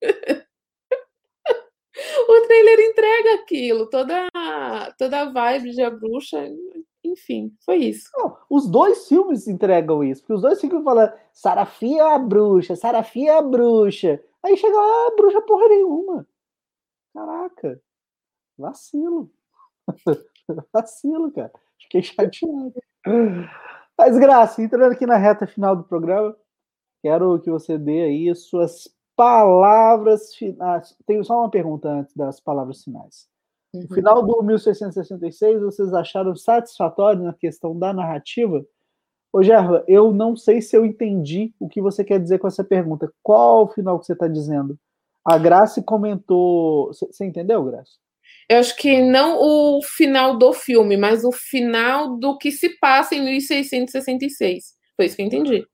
[2.28, 4.28] o trailer entrega aquilo, toda,
[4.96, 6.48] toda a vibe de A Bruxa.
[7.12, 8.08] Enfim, foi isso.
[8.16, 12.74] Não, os dois filmes entregam isso, porque os dois filmes falam Sarafia é a bruxa,
[12.74, 14.22] Sarafia é a bruxa.
[14.42, 16.26] Aí chega lá, ah, bruxa porra nenhuma.
[17.14, 17.80] Caraca.
[18.58, 19.30] Vacilo.
[20.72, 21.52] Vacilo, cara.
[21.78, 22.74] Fiquei chateado.
[23.98, 26.34] Mas, Graça, entrando aqui na reta final do programa,
[27.02, 30.96] quero que você dê aí suas palavras finais.
[31.06, 33.28] Tenho só uma pergunta antes das palavras finais.
[33.72, 33.88] No uhum.
[33.88, 38.64] final do 1666, vocês acharam satisfatório na questão da narrativa?
[39.32, 42.62] Ô, Gerla, eu não sei se eu entendi o que você quer dizer com essa
[42.62, 43.10] pergunta.
[43.22, 44.78] Qual o final que você está dizendo?
[45.24, 46.92] A Grace comentou.
[46.92, 47.92] Você entendeu, Grace?
[48.48, 53.14] Eu acho que não o final do filme, mas o final do que se passa
[53.14, 54.74] em 1666.
[54.94, 55.66] Foi isso que eu entendi.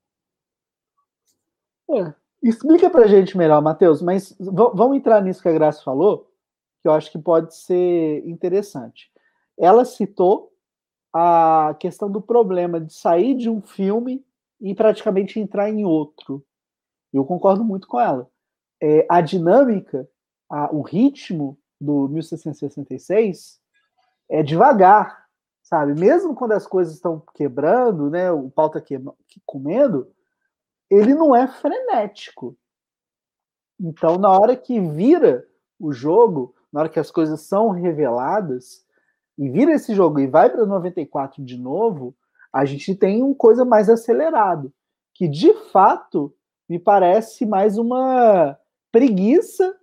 [1.91, 2.13] É.
[2.41, 6.28] Explica pra gente melhor, Matheus, mas vamos entrar nisso que a Graça falou,
[6.81, 9.11] que eu acho que pode ser interessante.
[9.57, 10.53] Ela citou
[11.13, 14.25] a questão do problema de sair de um filme
[14.61, 16.45] e praticamente entrar em outro.
[17.11, 18.29] Eu concordo muito com ela.
[18.81, 20.07] É, a dinâmica,
[20.49, 23.59] a, o ritmo do 1666
[24.29, 25.25] é devagar,
[25.63, 25.99] sabe?
[25.99, 28.81] Mesmo quando as coisas estão quebrando, né, o pau está
[29.45, 30.11] comendo,
[30.89, 32.57] ele não é frenético.
[33.79, 35.47] Então, na hora que vira
[35.79, 38.85] o jogo, na hora que as coisas são reveladas,
[39.37, 42.15] e vira esse jogo e vai para 94 de novo,
[42.51, 44.73] a gente tem uma coisa mais acelerado,
[45.13, 46.33] que de fato
[46.67, 48.57] me parece mais uma
[48.91, 49.75] preguiça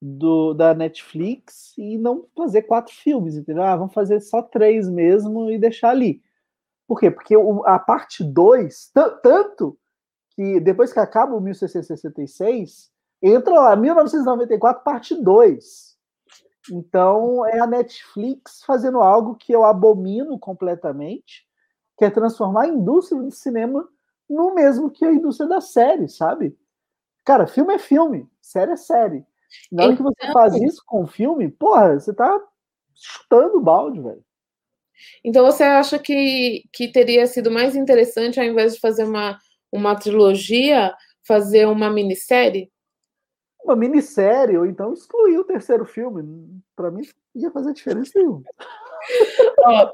[0.00, 3.62] do, da Netflix e não fazer quatro filmes, entendeu?
[3.62, 6.22] Ah, vamos fazer só três mesmo e deixar ali.
[6.86, 7.10] Por quê?
[7.10, 7.34] Porque
[7.66, 8.92] a parte 2,
[9.22, 9.78] tanto
[10.30, 12.90] que depois que acaba o 1666,
[13.20, 15.87] entra lá, 1994, parte 2.
[16.70, 21.46] Então, é a Netflix fazendo algo que eu abomino completamente,
[21.96, 23.88] que é transformar a indústria de cinema
[24.28, 26.56] no mesmo que a indústria da série, sabe?
[27.24, 29.24] Cara, filme é filme, série é série.
[29.72, 30.12] Na hora então...
[30.12, 32.40] que você faz isso com o filme, porra, você tá
[32.94, 34.24] chutando o balde, velho.
[35.24, 39.38] Então você acha que, que teria sido mais interessante, ao invés de fazer uma,
[39.72, 40.94] uma trilogia,
[41.26, 42.70] fazer uma minissérie?
[43.64, 46.60] Uma minissérie, ou então excluir o terceiro filme.
[46.74, 47.02] Para mim,
[47.34, 48.42] ia fazer diferença nenhuma.
[49.64, 49.90] ó,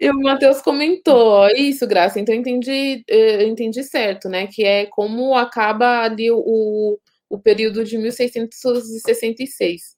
[0.00, 4.46] e o Matheus comentou, ó, isso, Graça, então eu entendi, eu entendi certo, né?
[4.46, 6.98] Que é como acaba ali o,
[7.28, 9.96] o período de 1666.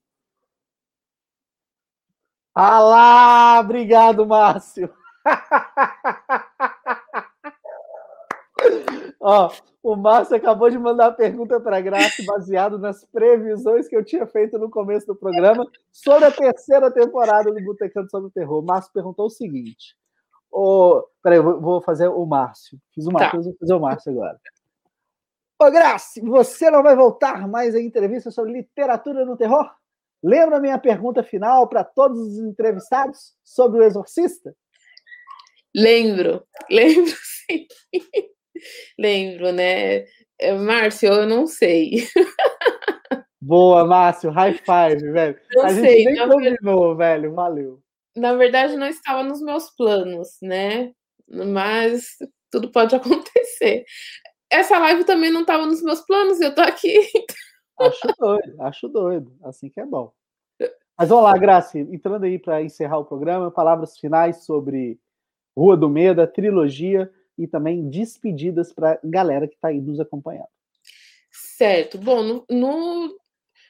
[2.54, 4.90] Ah lá, obrigado, Márcio.
[9.20, 9.52] Ó,
[9.82, 14.04] o Márcio acabou de mandar a pergunta para a Graça, baseado nas previsões que eu
[14.04, 18.62] tinha feito no começo do programa sobre a terceira temporada do Botecando sobre o Terror.
[18.62, 19.96] O Márcio perguntou o seguinte:
[20.50, 22.78] oh, peraí, eu vou fazer o Márcio.
[22.94, 23.50] Fiz o Matheus, tá.
[23.50, 24.38] vou fazer o Márcio agora.
[25.58, 29.70] Ô, Graça, você não vai voltar mais em entrevista sobre literatura no terror?
[30.22, 34.54] Lembra a minha pergunta final para todos os entrevistados sobre o Exorcista?
[35.74, 37.12] Lembro, lembro
[37.48, 37.66] sim.
[38.98, 40.04] Lembro, né?
[40.38, 42.06] É, Márcio, eu não sei.
[43.40, 45.38] Boa, Márcio, high five, velho.
[45.54, 47.82] Não a sei, gente nem combinou, velho, valeu.
[48.16, 50.92] Na verdade, não estava nos meus planos, né?
[51.28, 52.16] Mas
[52.50, 53.84] tudo pode acontecer.
[54.50, 56.98] Essa live também não estava nos meus planos, eu tô aqui.
[57.78, 59.36] Acho doido, acho doido.
[59.42, 60.12] Assim que é bom.
[60.98, 65.00] Mas vamos lá, Graça, entrando aí para encerrar o programa, palavras finais sobre
[65.56, 67.10] Rua do Medo, a trilogia
[67.40, 70.48] e também despedidas para galera que está aí nos acompanhando.
[71.32, 71.98] Certo.
[71.98, 73.16] Bom, no, no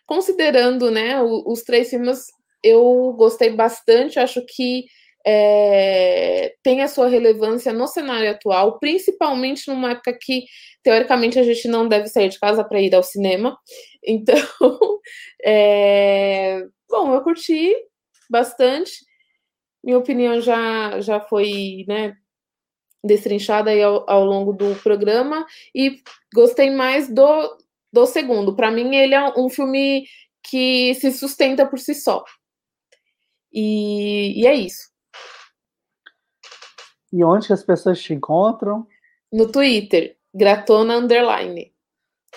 [0.06, 2.26] considerando né, os, os três filmes,
[2.64, 4.86] eu gostei bastante, acho que
[5.24, 10.44] é, tem a sua relevância no cenário atual, principalmente numa época que,
[10.82, 13.56] teoricamente, a gente não deve sair de casa para ir ao cinema.
[14.02, 14.34] Então,
[15.44, 17.70] é, bom, eu curti
[18.30, 18.92] bastante.
[19.84, 22.16] Minha opinião já, já foi né,
[23.04, 26.02] destrinchada aí ao, ao longo do programa e
[26.34, 27.58] gostei mais do,
[27.92, 28.54] do segundo.
[28.54, 30.06] Para mim, ele é um filme
[30.42, 32.24] que se sustenta por si só.
[33.52, 34.90] E, e é isso.
[37.12, 38.86] E onde que as pessoas te encontram?
[39.32, 41.72] No Twitter, Gratona Underline.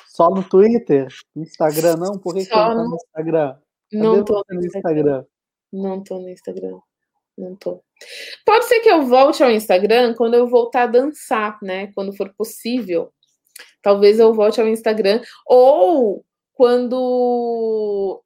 [0.07, 1.07] Só no Twitter?
[1.35, 2.17] No Instagram não?
[2.17, 3.47] Por que, Só que não tá no Instagram?
[3.91, 5.25] Cadê não tô no Instagram?
[5.71, 6.79] Não tô no Instagram.
[7.37, 7.81] Não tô.
[8.45, 11.91] Pode ser que eu volte ao Instagram quando eu voltar a dançar, né?
[11.93, 13.11] Quando for possível.
[13.81, 15.21] Talvez eu volte ao Instagram.
[15.47, 16.23] Ou
[16.53, 18.23] quando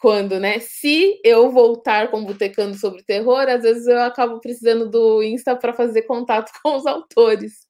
[0.00, 0.58] quando, né?
[0.60, 5.74] Se eu voltar com Botecando sobre terror, às vezes eu acabo precisando do Insta para
[5.74, 7.68] fazer contato com os autores.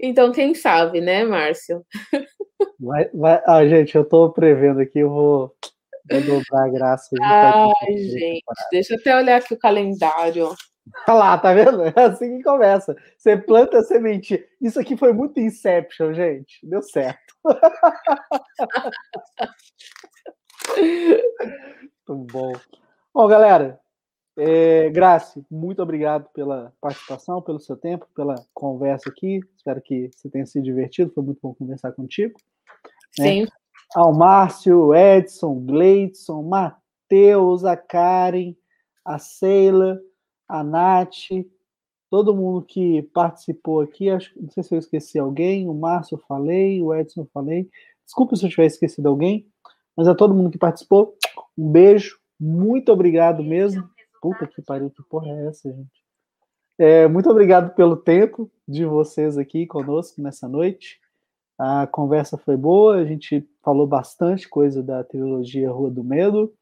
[0.00, 1.84] Então, quem sabe, né, Márcio?
[2.78, 3.42] Vai, vai...
[3.46, 5.54] Ah, gente, eu tô prevendo aqui, eu vou,
[6.10, 7.08] vou dobrar a graça.
[7.22, 10.54] Ai, gente, deixa eu até olhar aqui o calendário.
[11.08, 11.82] Olha lá, tá vendo?
[11.84, 12.94] É assim que começa.
[13.16, 14.44] Você planta a semente.
[14.60, 16.58] Isso aqui foi muito Inception, gente.
[16.62, 17.34] Deu certo.
[22.06, 22.52] Muito bom.
[23.14, 23.80] Bom, galera,
[24.36, 29.40] é, Grace, muito obrigado pela participação, pelo seu tempo, pela conversa aqui.
[29.56, 31.12] Espero que você tenha se divertido.
[31.14, 32.34] Foi muito bom conversar contigo.
[33.18, 33.24] Né?
[33.24, 33.42] Sim.
[33.42, 33.48] Né?
[33.94, 38.56] Ao Márcio, Edson, Gleidson, Matheus, a Karen,
[39.04, 40.00] a Seila,
[40.48, 41.30] a Nath,
[42.10, 44.10] todo mundo que participou aqui.
[44.10, 45.68] Acho, não sei se eu esqueci alguém.
[45.68, 47.68] O Márcio falei, o Edson falei.
[48.04, 49.46] Desculpa se eu tiver esquecido alguém.
[49.96, 51.16] Mas a todo mundo que participou,
[51.56, 53.88] um beijo, muito obrigado mesmo.
[54.20, 56.04] Puta que pariu, que porra é essa, gente?
[56.76, 61.00] É, muito obrigado pelo tempo de vocês aqui conosco nessa noite.
[61.58, 66.52] A conversa foi boa, a gente falou bastante coisa da trilogia Rua do Medo.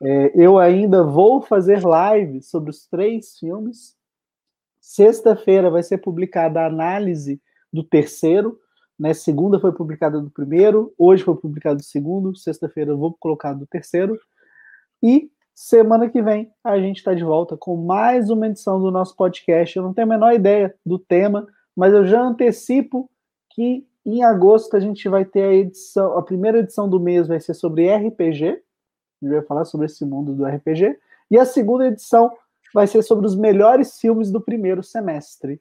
[0.00, 3.94] É, eu ainda vou fazer live sobre os três filmes.
[4.80, 7.40] Sexta-feira vai ser publicada a análise
[7.72, 8.58] do terceiro,
[8.98, 9.14] né?
[9.14, 13.66] Segunda foi publicada do primeiro, hoje foi publicado do segundo, sexta-feira eu vou colocar do
[13.66, 14.18] terceiro.
[15.02, 19.14] E semana que vem a gente está de volta com mais uma edição do nosso
[19.14, 19.76] podcast.
[19.76, 23.10] Eu não tenho a menor ideia do tema, mas eu já antecipo
[23.50, 27.40] que em agosto a gente vai ter a edição, a primeira edição do mês vai
[27.40, 28.46] ser sobre RPG.
[28.46, 30.98] A gente vai falar sobre esse mundo do RPG.
[31.30, 32.32] E a segunda edição
[32.74, 35.60] vai ser sobre os melhores filmes do primeiro semestre.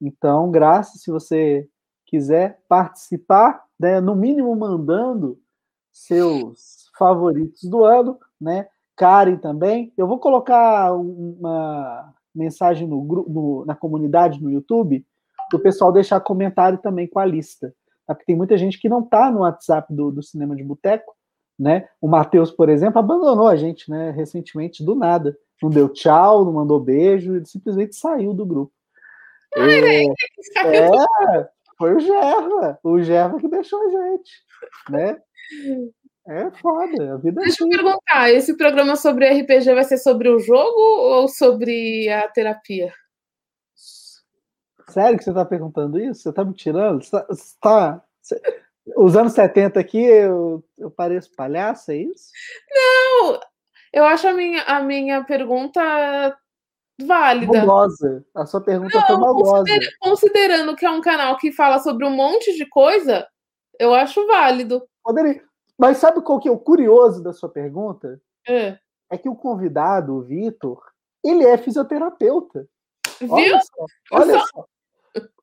[0.00, 1.68] Então, Graça, se você
[2.06, 5.38] quiser participar, né, no mínimo mandando
[5.92, 8.68] seus favoritos do ano, né?
[8.96, 9.92] Karen também.
[9.96, 15.04] Eu vou colocar uma mensagem no, no, na comunidade no YouTube
[15.50, 17.74] do pessoal deixar comentário também com a lista.
[18.06, 18.14] Tá?
[18.14, 21.14] Porque tem muita gente que não está no WhatsApp do, do Cinema de Boteco,
[21.58, 21.88] né?
[22.00, 24.10] O Matheus, por exemplo, abandonou a gente, né?
[24.10, 25.36] Recentemente, do nada.
[25.62, 28.72] Não deu tchau, não mandou beijo, ele simplesmente saiu do grupo.
[29.54, 34.32] É, é, foi o Gerva, o Gerva que deixou a gente,
[34.88, 35.20] né?
[36.28, 39.98] É foda, a vida é Deixa é eu perguntar, esse programa sobre RPG vai ser
[39.98, 42.92] sobre o jogo ou sobre a terapia?
[44.90, 46.22] Sério que você está perguntando isso?
[46.22, 47.02] Você está me tirando?
[47.02, 48.04] Você tá, você tá,
[48.96, 52.30] os anos 70 aqui, eu, eu pareço palhaço, é isso?
[52.70, 53.40] Não,
[53.92, 55.80] eu acho a minha, a minha pergunta
[57.00, 57.64] válida.
[57.64, 58.24] Maldosa.
[58.34, 59.64] A sua pergunta Não, foi maldosa.
[60.00, 63.26] Considerando que é um canal que fala sobre um monte de coisa,
[63.78, 64.86] eu acho válido.
[65.02, 65.42] Poderia.
[65.78, 68.20] Mas sabe qual que é o curioso da sua pergunta?
[68.46, 68.78] É,
[69.10, 70.82] é que o convidado, o Vitor,
[71.24, 72.68] ele é fisioterapeuta.
[73.18, 73.32] Viu?
[73.32, 73.86] Olha só.
[74.12, 74.46] Olha só.
[74.46, 74.66] só.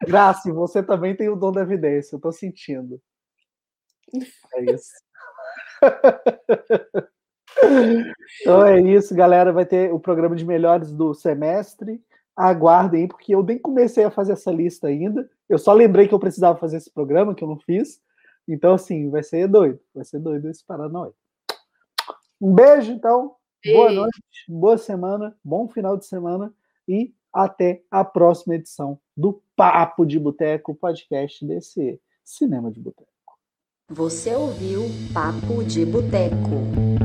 [0.01, 3.01] Graça, você também tem o dom da evidência, eu tô sentindo.
[4.55, 4.91] É isso.
[8.41, 9.51] então é isso, galera.
[9.51, 12.01] Vai ter o programa de melhores do semestre.
[12.36, 15.30] Aguardem, porque eu nem comecei a fazer essa lista ainda.
[15.49, 17.99] Eu só lembrei que eu precisava fazer esse programa, que eu não fiz.
[18.47, 19.80] Então, assim, vai ser doido.
[19.93, 21.13] Vai ser doido esse Paranoia.
[22.39, 23.36] Um beijo, então.
[23.65, 26.53] Boa noite, boa semana, bom final de semana
[26.88, 33.08] e até a próxima edição do Papo de Boteco, podcast desse Cinema de Boteco.
[33.90, 36.97] Você ouviu Papo de Boteco.